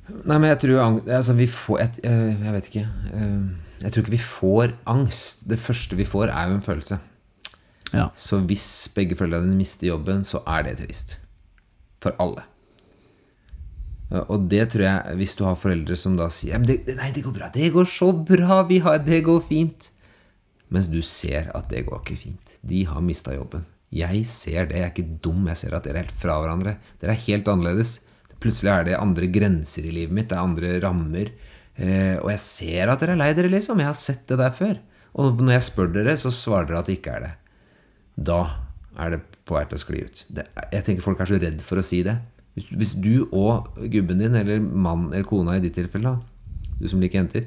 [0.08, 2.84] Nei, men jeg tror altså, vi får jeg, eh, jeg vet ikke.
[3.12, 5.46] eh, Jeg tror ikke vi får angst.
[5.48, 6.98] Det første vi får, er jo en følelse.
[7.92, 8.08] Ja.
[8.16, 8.64] Så hvis
[8.96, 11.18] begge foreldrene mister jobben, så er det trist.
[12.02, 12.42] For alle.
[14.32, 17.34] Og det tror jeg, hvis du har foreldre som da sier det, Nei, det går
[17.36, 17.50] bra.
[17.52, 18.62] Det går så bra.
[18.68, 19.90] Vi har, det går fint.
[20.72, 22.54] Mens du ser at det går ikke fint.
[22.64, 23.66] De har mista jobben.
[23.92, 24.76] Jeg ser det.
[24.80, 25.44] Jeg er ikke dum.
[25.52, 26.76] Jeg ser at dere er helt fra hverandre.
[27.00, 27.98] Dere er helt annerledes.
[28.40, 30.28] Plutselig er det andre grenser i livet mitt.
[30.30, 31.32] Det er andre rammer.
[31.78, 33.78] Eh, og jeg ser at dere er lei dere, liksom.
[33.82, 34.78] Jeg har sett det der før.
[35.18, 37.32] Og når jeg spør dere, så svarer dere at det ikke er det.
[38.30, 38.40] Da
[38.98, 40.24] er det på vei til å skli ut.
[40.28, 42.16] Det, jeg tenker folk er så redd for å si det.
[42.58, 46.86] Hvis, hvis du og gubben din, eller mann eller kona i ditt tilfelle, da, du
[46.90, 47.46] som liker jenter,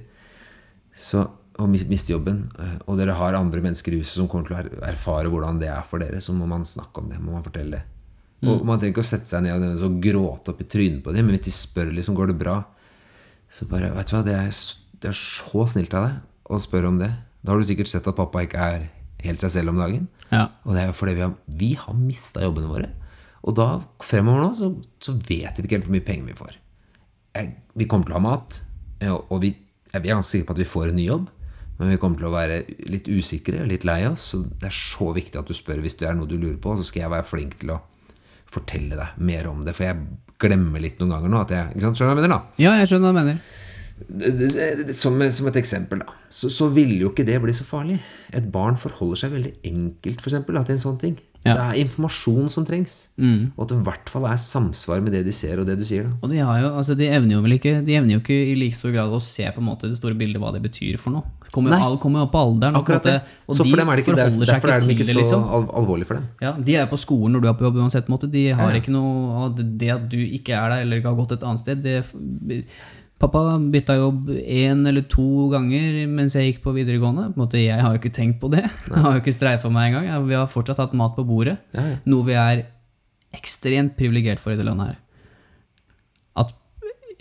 [0.95, 1.25] så,
[1.59, 4.55] og mis- mister jobben, eh, og dere har andre mennesker i huset som kommer til
[4.55, 7.19] å er- erfare hvordan det er for dere, så må man snakke om det.
[7.19, 7.83] må man fortelle det.
[8.41, 11.13] Og Man trenger ikke å sette seg ned og og gråte opp i trynet på
[11.13, 12.55] dem, men hvis de spør liksom, går det bra,
[13.51, 14.55] så bare Vet du hva, det er,
[15.03, 17.11] det er så snilt av deg å spørre om det.
[17.41, 18.87] Da har du sikkert sett at pappa ikke er
[19.25, 20.07] helt seg selv om dagen.
[20.31, 20.47] Ja.
[20.65, 22.89] Og det er jo fordi vi har, vi har mista jobbene våre.
[23.41, 23.67] Og da,
[24.05, 24.71] fremover nå, så,
[25.01, 26.57] så vet vi ikke helt hvor mye penger vi får.
[27.37, 28.57] Jeg, vi kommer til å ha mat,
[29.01, 29.53] eh, og vi,
[29.91, 31.29] jeg er ganske sikre på at vi får en ny jobb.
[31.81, 32.59] Men vi kommer til å være
[32.93, 34.27] litt usikre og litt lei oss.
[34.33, 36.75] Så det er så viktig at du spør hvis det er noe du lurer på.
[36.77, 37.79] Så skal jeg være flink til å
[38.51, 39.75] fortelle deg mer om det.
[39.77, 39.97] For jeg
[40.41, 41.41] glemmer litt noen ganger nå.
[41.45, 41.99] At jeg, ikke sant?
[41.99, 42.37] Skjønner du hva jeg mener?
[42.37, 42.63] da?
[42.65, 43.57] ja, jeg skjønner hva du mener.
[44.97, 47.99] Som, som et eksempel, da, så, så ville jo ikke det bli så farlig.
[48.33, 51.19] Et barn forholder seg veldig enkelt for eksempel, da, til en sånn ting.
[51.41, 51.55] Ja.
[51.57, 53.07] Det er informasjon som trengs.
[53.17, 53.51] Mm.
[53.55, 55.85] Og at det i hvert fall er samsvar med det de ser, og det du
[55.87, 56.05] sier.
[56.05, 56.13] da.
[56.21, 58.53] Og de, har jo, altså de evner jo vel ikke De evner jo ikke i
[58.59, 61.17] like stor grad å se på en måte det store bildet hva det betyr for
[61.17, 61.25] noe.
[61.51, 62.77] Kommer jo, all, kommer jo opp på alderen.
[62.77, 63.17] Akkurat det.
[63.49, 65.49] Og Så de for dem er det ikke, der, derfor er de ikke så liksom.
[65.57, 66.29] al alvorlig for dem.
[66.45, 68.13] Ja, De er på skolen når du er på jobb uansett.
[68.13, 68.29] måte.
[68.31, 68.79] De har ja.
[68.83, 71.81] ikke noe Det at du ikke er der eller ikke har gått et annet sted
[71.81, 71.97] det,
[73.22, 77.28] Pappa bytta jobb én eller to ganger mens jeg gikk på videregående.
[77.36, 78.63] På måte, jeg har jo ikke tenkt på det.
[78.89, 80.26] Jeg har jo ikke streifa meg engang.
[80.26, 81.59] Vi har fortsatt hatt mat på bordet.
[81.76, 81.99] Ja, ja.
[82.09, 82.63] Noe vi er
[83.38, 84.97] ekstremt privilegert for i det landet her.
[86.41, 86.55] At,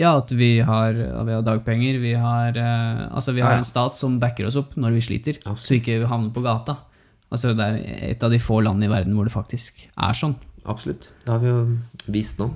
[0.00, 3.60] ja, at vi har, vi har dagpenger, vi har, eh, altså vi har ja.
[3.60, 5.66] en stat som backer oss opp når vi sliter, Absolutt.
[5.66, 6.80] så vi ikke havner på gata.
[7.30, 10.34] Altså, det er et av de få landene i verden hvor det faktisk er sånn.
[10.64, 11.12] Absolutt.
[11.26, 11.60] Det har vi jo
[12.10, 12.50] vist nå.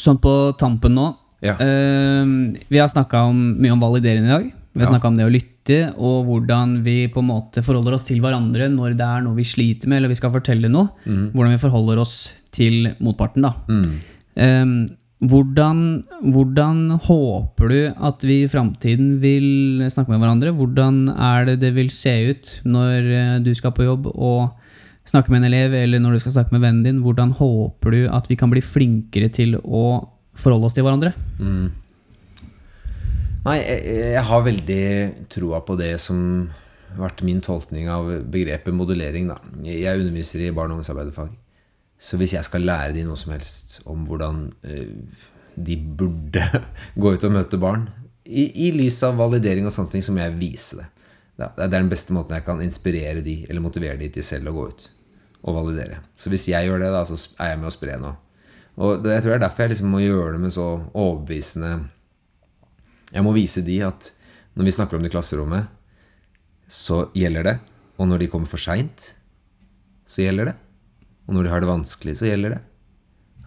[0.00, 1.12] Sånn på tampen nå.
[1.42, 1.56] Ja.
[1.58, 4.50] Uh, vi har snakka mye om validering i dag.
[4.72, 4.94] Vi har Ja.
[4.94, 8.70] snakka om det å lytte, og hvordan vi på en måte forholder oss til hverandre
[8.72, 10.88] når det er noe vi sliter med, eller vi skal fortelle noe.
[11.04, 13.52] Hvordan vi forholder oss til motparten, da.
[13.68, 13.92] Mm.
[14.38, 14.86] Uh,
[15.22, 16.02] hvordan,
[16.34, 20.50] hvordan håper du at vi i framtiden vil snakke med hverandre?
[20.56, 24.50] Hvordan er det det vil se ut når eh, du skal på jobb og
[25.06, 27.02] snakke med en elev, eller når du skal snakke med vennen din?
[27.06, 29.84] Hvordan håper du at vi kan bli flinkere til å
[30.38, 31.12] forholde oss til hverandre?
[31.38, 31.70] Mm.
[33.42, 34.82] Nei, jeg, jeg har veldig
[35.32, 36.18] troa på det som
[36.92, 39.32] har vært min tolkning av begrepet modellering.
[39.32, 39.40] Da.
[39.66, 41.32] Jeg underviser i barne- og ungdomsarbeiderfag.
[42.02, 44.94] Så hvis jeg skal lære de noe som helst om hvordan eh,
[45.54, 46.42] de burde
[47.02, 47.88] gå ut og møte barn,
[48.22, 50.88] i, i lys av validering og sånne ting, så må jeg vise det.
[51.42, 54.56] Det er den beste måten jeg kan inspirere de, eller motivere de til selv å
[54.56, 54.84] gå ut
[55.42, 56.02] og validere.
[56.14, 58.14] Så hvis jeg gjør det, da, så er jeg med å spre noe.
[58.80, 60.66] Og det, jeg tror det er derfor jeg liksom må gjøre det med så
[60.96, 61.72] overbevisende
[63.12, 64.08] Jeg må vise de at
[64.56, 65.68] når vi snakker om det i klasserommet,
[66.68, 67.54] så gjelder det.
[68.00, 69.12] Og når de kommer for seint,
[70.08, 70.54] så gjelder det.
[71.24, 72.60] Og når de har det vanskelig, så gjelder det.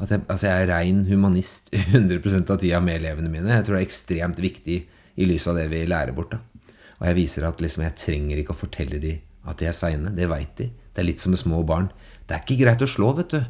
[0.01, 3.53] At jeg, at jeg er rein humanist 100% av tida med elevene mine.
[3.53, 4.79] Jeg tror det er ekstremt viktig
[5.15, 6.33] i lys av det vi lærer bort.
[6.33, 6.71] da.
[6.99, 10.13] Og jeg viser at liksom, jeg trenger ikke å fortelle de at de er seine.
[10.15, 10.71] Det veit de.
[10.93, 11.91] Det er litt som med små barn.
[12.25, 13.41] Det er ikke greit å slå, vet du.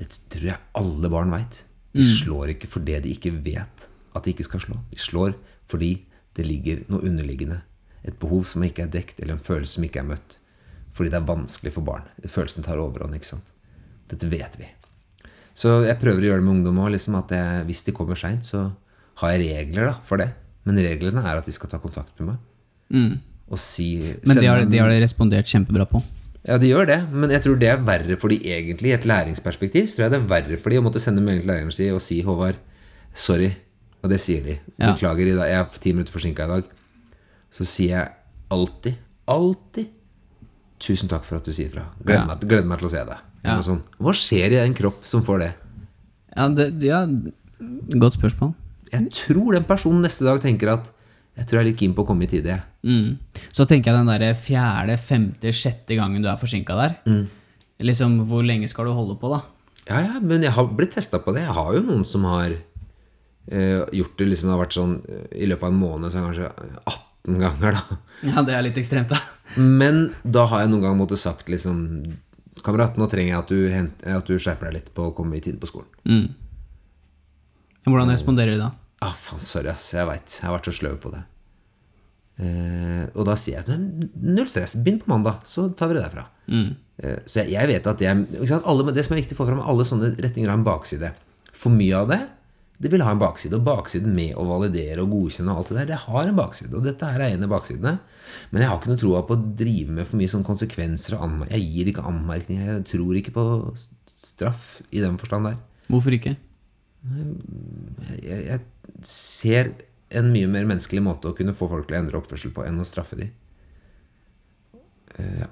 [0.00, 1.62] Det tror jeg alle barn veit.
[1.92, 3.86] De slår ikke fordi de ikke vet
[4.16, 4.78] at de ikke skal slå.
[4.90, 5.34] De slår
[5.70, 5.92] fordi
[6.38, 7.60] det ligger noe underliggende.
[8.06, 10.36] Et behov som ikke er dekt, eller en følelse som ikke er møtt.
[10.96, 12.06] Fordi det er vanskelig for barn.
[12.24, 13.14] Følelsen tar overhånd.
[13.18, 13.50] ikke sant?
[14.10, 14.68] Dette vet vi.
[15.54, 16.92] Så jeg prøver å gjøre det med ungdom òg.
[16.94, 18.70] Liksom at jeg, hvis de kommer seint, så
[19.20, 20.30] har jeg regler da, for det.
[20.64, 22.46] Men reglene er at de skal ta kontakt med meg
[22.90, 23.20] Mm.
[23.48, 26.00] og si Men de det har, de det har de respondert kjempebra på.
[26.46, 28.90] Ja, de gjør det, men jeg tror det er verre for de egentlig.
[28.92, 31.42] I et læringsperspektiv så tror jeg det er verre for de å måtte sende melding
[31.44, 32.56] til læreren sin og si 'Håvard,
[33.14, 33.54] sorry'.
[34.02, 34.58] Og det sier de.
[34.78, 36.64] 'Beklager, i dag, jeg er ti minutter forsinka i dag'.
[37.50, 38.08] Så sier jeg
[38.50, 38.94] alltid,
[39.28, 39.86] alltid
[40.80, 41.84] 'Tusen takk for at du sier fra'.
[42.04, 42.26] Gleder, Ja.
[42.26, 43.18] meg, gleder meg til å se deg.
[43.44, 43.60] Ja.
[43.62, 43.84] sånt.
[44.00, 45.52] Hva skjer i en kropp som får det?
[46.36, 47.06] Ja, det, ja
[47.98, 48.54] godt spørsmål.
[48.92, 50.90] Jeg tror den personen neste dag tenker at
[51.36, 52.62] 'Jeg tror jeg er litt keen på å komme i tide', jeg.
[52.86, 53.18] Mm.
[53.52, 56.96] Så tenker jeg den der fjerde, femte, sjette gangen du er forsinka der.
[57.08, 57.24] Mm.
[57.84, 59.42] Liksom, Hvor lenge skal du holde på, da?
[59.88, 61.44] Ja, ja, men jeg har blitt testa på det.
[61.46, 65.28] Jeg har jo noen som har eh, gjort det liksom Det har vært sånn eh,
[65.42, 66.50] I løpet av en måned så kanskje
[66.84, 68.00] 18 ganger, da.
[68.28, 69.20] Ja, det er litt ekstremt, da.
[69.56, 71.86] Men da har jeg noen gang måttet sagt liksom
[72.60, 75.38] Kamerat, nå trenger jeg at du, hent, at du skjerper deg litt på å komme
[75.38, 75.88] i tide på skolen.
[76.04, 76.26] Mm.
[77.86, 78.66] Hvordan responderer du da?
[79.00, 79.86] Ah, faen, sorry, ass.
[79.94, 80.34] Jeg veit.
[80.36, 81.22] Jeg har vært så sløv på det.
[82.40, 84.76] Eh, og da sier jeg men null stress.
[84.80, 86.26] Begynn på mandag, så tar vi det derfra.
[86.48, 86.68] Mm.
[87.02, 89.48] Eh, Så jeg, jeg vet at jeg, sant, alle, Det som er viktig å få
[89.50, 91.12] fram, alle sånne retninger har en bakside.
[91.52, 92.20] For mye av det
[92.80, 93.58] det vil ha en bakside.
[93.58, 96.72] Og baksiden med å validere og godkjenne og alt det der, det har en bakside.
[96.78, 97.98] Og dette her er en av baksidene.
[98.50, 101.26] Men jeg har ikke noe troa på å drive med for mye sånn konsekvenser og
[101.26, 101.58] anmerkninger.
[101.60, 102.70] Jeg gir ikke anmerkninger.
[102.78, 103.44] Jeg tror ikke på
[104.16, 105.58] straff i den forstand der.
[105.92, 106.38] Hvorfor ikke?
[108.22, 108.60] Jeg, jeg
[109.04, 109.72] ser
[110.10, 112.80] en mye mer menneskelig måte å kunne få folk til å endre oppførsel på enn
[112.82, 113.32] å straffe dem.
[115.16, 115.50] Uh, ja.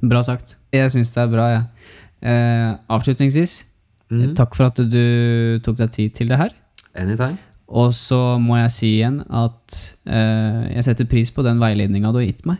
[0.00, 0.56] Bra sagt.
[0.74, 1.66] Jeg syns det er bra, jeg.
[2.20, 3.52] Eh, avslutningsvis,
[4.36, 6.54] takk for at du tok deg tid til det her.
[6.96, 7.36] Anytime.
[7.70, 9.76] Og så må jeg si igjen at
[10.08, 12.58] uh, jeg setter pris på den veiledninga du har gitt meg.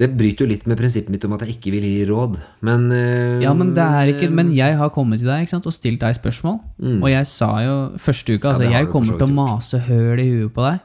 [0.00, 2.88] Det bryter jo litt med prinsippet mitt om at jeg ikke vil gi råd, men
[2.90, 5.74] eh, Ja, men det er ikke Men jeg har kommet til deg ikke sant, og
[5.76, 6.58] stilt deg spørsmål.
[6.98, 8.44] Og jeg sa jo første uka Mm.
[8.44, 10.80] Ja, altså har jeg kommer til å mase høl i huet på deg.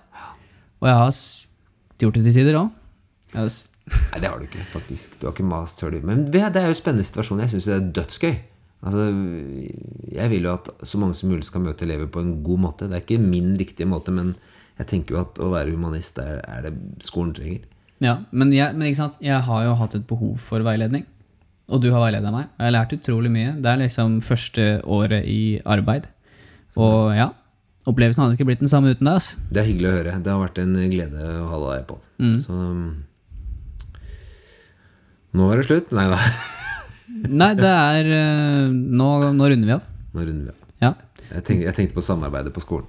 [0.79, 1.17] Og jeg har
[1.99, 2.69] gjort det til tider òg.
[3.89, 5.17] Nei, det har du ikke, faktisk.
[5.19, 7.41] Du har ikke mast høl i Men det det er jo en spennende situasjon.
[7.41, 8.35] Jeg syns det er dødsgøy.
[8.79, 9.07] Altså,
[10.13, 12.87] jeg vil jo at så mange som mulig skal møte elever på en god måte.
[12.87, 14.35] Det er ikke min riktige måte, men
[14.79, 17.65] jeg tenker jo at å være humanist er, er det skolen trenger.
[18.03, 21.03] Ja, men, jeg, men jeg har jo hatt et behov for veiledning.
[21.69, 22.47] Og du har veileda meg.
[22.57, 23.51] Jeg har lært utrolig mye.
[23.61, 26.07] Det er liksom første året i arbeid.
[26.79, 27.27] Og ja,
[27.89, 29.19] opplevelsen hadde ikke blitt den samme uten deg.
[29.19, 29.43] Altså.
[29.51, 30.15] Det er hyggelig å høre.
[30.25, 31.99] Det har vært en glede å ha deg på.
[32.41, 32.87] Så um,
[35.37, 35.93] Nå er det slutt.
[35.93, 36.17] Nei da.
[37.41, 39.85] Nei, det er eh, Nå, nå runder vi av.
[40.15, 40.67] Nå runder vi av.
[40.79, 40.93] Ja.
[41.29, 42.87] Jeg tenkte, jeg tenkte på samarbeidet på skolen.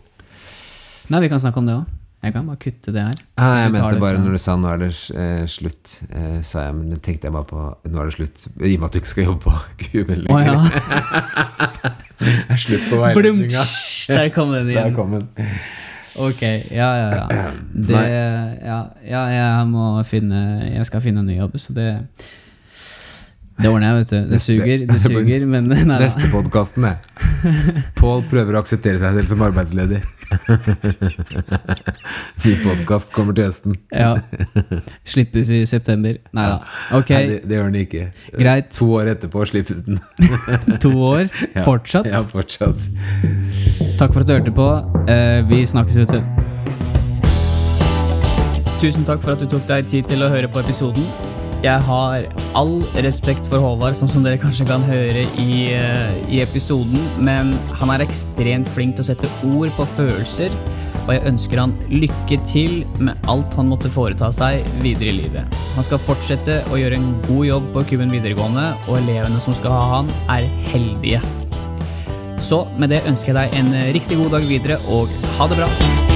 [1.10, 1.99] Nei, vi kan snakke om det òg.
[2.22, 3.14] Jeg kan bare kutte det her.
[3.40, 6.64] Ah, jeg mente bare fra- når du sa 'nå er det eh, slutt', eh, sa
[6.66, 8.48] jeg, men tenkte jeg bare på 'nå er det slutt'.
[8.66, 10.44] I og med at du ikke skal jobbe på Kuben lenger.
[10.52, 10.60] ja.
[12.20, 13.62] Det er slutt på veiledninga.
[14.08, 14.84] Der kom den igjen.
[14.84, 15.28] Der kom den.
[16.20, 17.50] Ok, ja, ja, ja.
[17.88, 17.96] Det,
[18.66, 21.88] ja, ja, jeg må finne Jeg skal finne en ny jobb, så det
[23.60, 24.16] Det ordner jeg, vet du.
[24.30, 25.98] Det suger, det suger, men nei da.
[26.00, 26.94] Neste podkasten, det.
[28.00, 30.00] Pål prøver å akseptere seg selv som arbeidsledig.
[32.44, 33.74] Ny podkast kommer til høsten.
[33.92, 34.14] Ja.
[35.08, 36.14] Slippes i september.
[36.36, 36.56] Nei da.
[36.96, 38.04] Ok, Nei, det, det gjør den ikke.
[38.38, 38.66] Greit.
[38.78, 39.96] To år etterpå slippes den.
[40.82, 41.24] to år.
[41.66, 42.06] Fortsatt.
[42.08, 42.80] Ja, fortsatt.
[44.00, 44.68] Takk for at du hørte på.
[45.10, 46.20] Eh, Vi snakkes, vet du.
[48.80, 51.04] Tusen takk for at du tok deg tid til å høre på episoden.
[51.60, 52.22] Jeg har
[52.56, 57.52] all respekt for Håvard, sånn som dere kanskje kan høre i, eh, i episoden, men
[57.76, 60.56] han er ekstremt flink til å sette ord på følelser,
[61.04, 65.60] og jeg ønsker han lykke til med alt han måtte foreta seg videre i livet.
[65.76, 69.76] Han skal fortsette å gjøre en god jobb på Kuben videregående, og elevene som skal
[69.76, 71.20] ha han, er heldige.
[72.40, 76.09] Så med det ønsker jeg deg en riktig god dag videre, og ha det bra!